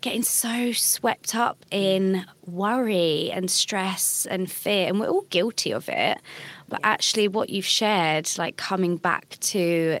getting 0.00 0.22
so 0.22 0.70
swept 0.70 1.34
up 1.34 1.58
in 1.72 2.24
worry 2.46 3.30
and 3.30 3.50
stress 3.50 4.26
and 4.30 4.50
fear, 4.50 4.88
and 4.88 5.00
we're 5.00 5.08
all 5.08 5.26
guilty 5.30 5.72
of 5.72 5.88
it. 5.88 6.18
But 6.68 6.80
actually, 6.82 7.28
what 7.28 7.50
you've 7.50 7.66
shared, 7.66 8.30
like 8.38 8.56
coming 8.56 8.96
back 8.96 9.36
to 9.40 9.98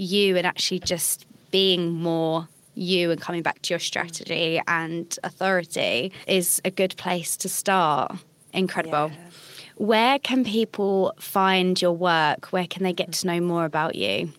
you 0.00 0.36
and 0.36 0.46
actually 0.46 0.80
just 0.80 1.26
being 1.50 1.92
more 1.92 2.48
you 2.74 3.10
and 3.10 3.20
coming 3.20 3.42
back 3.42 3.60
to 3.62 3.74
your 3.74 3.78
strategy 3.78 4.60
and 4.66 5.18
authority 5.22 6.12
is 6.26 6.60
a 6.64 6.70
good 6.70 6.96
place 6.96 7.36
to 7.36 7.48
start. 7.48 8.12
Incredible. 8.52 9.10
Yeah. 9.12 9.30
Where 9.76 10.18
can 10.18 10.44
people 10.44 11.12
find 11.18 11.80
your 11.80 11.92
work? 11.92 12.46
Where 12.46 12.66
can 12.66 12.82
they 12.82 12.92
get 12.92 13.12
to 13.12 13.26
know 13.26 13.40
more 13.40 13.64
about 13.64 13.94
you? 13.94 14.32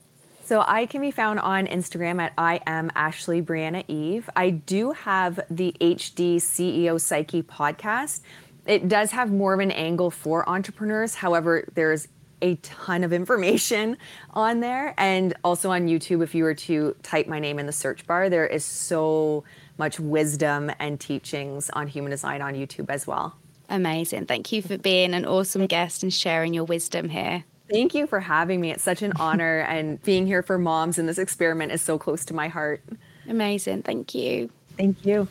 So 0.44 0.64
I 0.68 0.86
can 0.86 1.02
be 1.02 1.12
found 1.12 1.40
on 1.40 1.68
Instagram 1.68 2.20
at 2.20 2.34
I 2.38 2.60
am 2.66 2.92
Ashley 2.96 3.42
Brianna 3.42 3.86
Eve. 3.88 4.30
I 4.36 4.50
do 4.50 4.92
have 4.92 5.40
the 5.50 5.74
HD 5.80 6.38
CEO 6.38 7.00
Psyche 7.00 7.44
podcast. 7.44 8.22
It 8.66 8.88
does 8.88 9.12
have 9.12 9.32
more 9.32 9.54
of 9.54 9.60
an 9.60 9.72
angle 9.72 10.12
for 10.12 10.48
entrepreneurs. 10.50 11.16
However, 11.16 11.68
there's 11.74 12.08
a 12.42 12.56
ton 12.56 13.04
of 13.04 13.14
information 13.14 13.98
on 14.32 14.60
there. 14.60 14.94
And 14.98 15.34
also 15.44 15.72
on 15.72 15.88
YouTube, 15.88 16.24
if 16.24 16.36
you 16.36 16.44
were 16.44 16.56
to 16.56 16.96
type 17.04 17.28
my 17.28 17.40
name 17.40 17.60
in 17.60 17.66
the 17.66 17.72
search 17.72 18.06
bar, 18.08 18.30
there 18.30 18.48
is 18.48 18.66
so 18.66 19.44
much 19.78 20.00
wisdom 20.00 20.72
and 20.80 21.00
teachings 21.00 21.70
on 21.72 21.88
human 21.88 22.12
design 22.12 22.42
on 22.42 22.54
YouTube 22.54 22.90
as 22.90 23.08
well. 23.08 23.36
Amazing. 23.70 24.26
Thank 24.26 24.52
you 24.52 24.62
for 24.62 24.78
being 24.78 25.14
an 25.14 25.26
awesome 25.26 25.66
guest 25.66 26.04
and 26.04 26.14
sharing 26.14 26.54
your 26.54 26.66
wisdom 26.66 27.10
here. 27.10 27.46
Thank 27.70 27.96
you 27.96 28.06
for 28.06 28.20
having 28.20 28.60
me. 28.60 28.72
It's 28.72 28.84
such 28.84 29.02
an 29.02 29.14
honor, 29.16 29.60
and 29.60 30.02
being 30.04 30.28
here 30.28 30.44
for 30.44 30.58
moms 30.58 31.00
in 31.00 31.06
this 31.06 31.18
experiment 31.18 31.72
is 31.72 31.82
so 31.82 31.98
close 31.98 32.26
to 32.26 32.34
my 32.34 32.50
heart. 32.50 32.84
Amazing. 33.30 33.84
Thank 33.84 34.14
you. 34.14 34.50
Thank 34.76 35.06
you. 35.06 35.30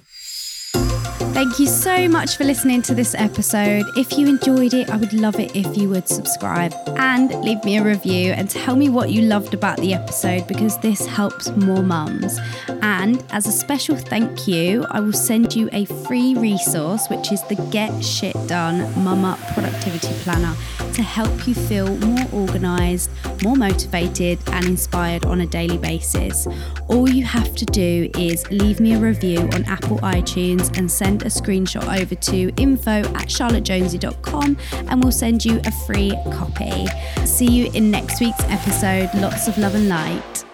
Thank 1.33 1.59
you 1.59 1.67
so 1.67 2.09
much 2.09 2.37
for 2.37 2.45
listening 2.45 2.83
to 2.83 2.95
this 2.95 3.15
episode. 3.15 3.85
If 3.97 4.19
you 4.19 4.29
enjoyed 4.29 4.75
it, 4.75 4.91
I 4.91 4.97
would 4.97 5.13
love 5.13 5.39
it 5.39 5.57
if 5.57 5.77
you 5.77 5.89
would 5.89 6.09
subscribe 6.09 6.75
and 6.99 7.31
leave 7.43 7.65
me 7.65 7.79
a 7.79 7.85
review 7.85 8.33
and 8.33 8.51
tell 8.51 8.77
me 8.77 8.89
what 8.89 9.11
you 9.11 9.23
loved 9.23 9.55
about 9.55 9.79
the 9.79 9.95
episode 9.95 10.47
because 10.47 10.77
this 10.79 11.07
helps 11.07 11.49
more 11.51 11.83
mums. 11.83 12.39
And 12.83 13.25
as 13.31 13.47
a 13.47 13.53
special 13.53 13.97
thank 13.97 14.47
you, 14.47 14.85
I 14.91 15.01
will 15.01 15.13
send 15.13 15.57
you 15.57 15.71
a 15.73 15.87
free 15.87 16.35
resource, 16.35 17.09
which 17.09 17.33
is 17.33 17.43
the 17.45 17.57
Get 17.71 18.05
Shit 18.05 18.37
Done 18.47 18.81
Mama 19.03 19.39
Productivity 19.55 20.13
Planner 20.23 20.55
to 21.01 21.07
help 21.07 21.47
you 21.47 21.55
feel 21.55 21.97
more 21.99 22.27
organized, 22.33 23.11
more 23.43 23.57
motivated, 23.57 24.39
and 24.53 24.65
inspired 24.65 25.25
on 25.27 25.43
a 25.43 25.47
daily 25.47 25.79
basis. 25.79 26.47
All 26.89 27.09
you 27.09 27.25
have 27.25 27.55
to 27.57 27.65
do 27.67 28.11
is 28.19 28.51
leave 28.51 28.81
me 28.81 28.95
a 28.95 28.99
review 28.99 29.41
on 29.55 29.65
Apple 29.65 29.99
iTunes 29.99 30.77
and 30.79 30.91
send 30.91 31.11
send 31.11 31.23
a 31.23 31.27
screenshot 31.27 32.01
over 32.01 32.15
to 32.15 32.53
info 32.57 32.91
at 32.91 33.27
charlottejonesy.com 33.27 34.57
and 34.73 35.03
we'll 35.03 35.13
send 35.13 35.45
you 35.45 35.61
a 35.65 35.73
free 35.87 36.13
copy. 36.33 36.87
See 37.25 37.47
you 37.47 37.71
in 37.75 37.91
next 37.91 38.21
week's 38.21 38.45
episode. 38.45 39.11
Lots 39.15 39.49
of 39.49 39.59
love 39.59 39.75
and 39.75 39.89
light. 39.89 40.45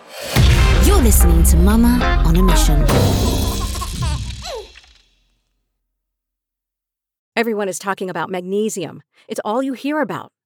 You're 0.84 1.02
listening 1.02 1.42
to 1.44 1.56
Mama 1.58 2.22
on 2.24 2.36
a 2.36 2.42
Mission. 2.42 2.80
Everyone 7.36 7.68
is 7.68 7.78
talking 7.78 8.08
about 8.08 8.30
magnesium. 8.30 9.02
It's 9.28 9.40
all 9.44 9.62
you 9.62 9.74
hear 9.74 10.00
about. 10.00 10.32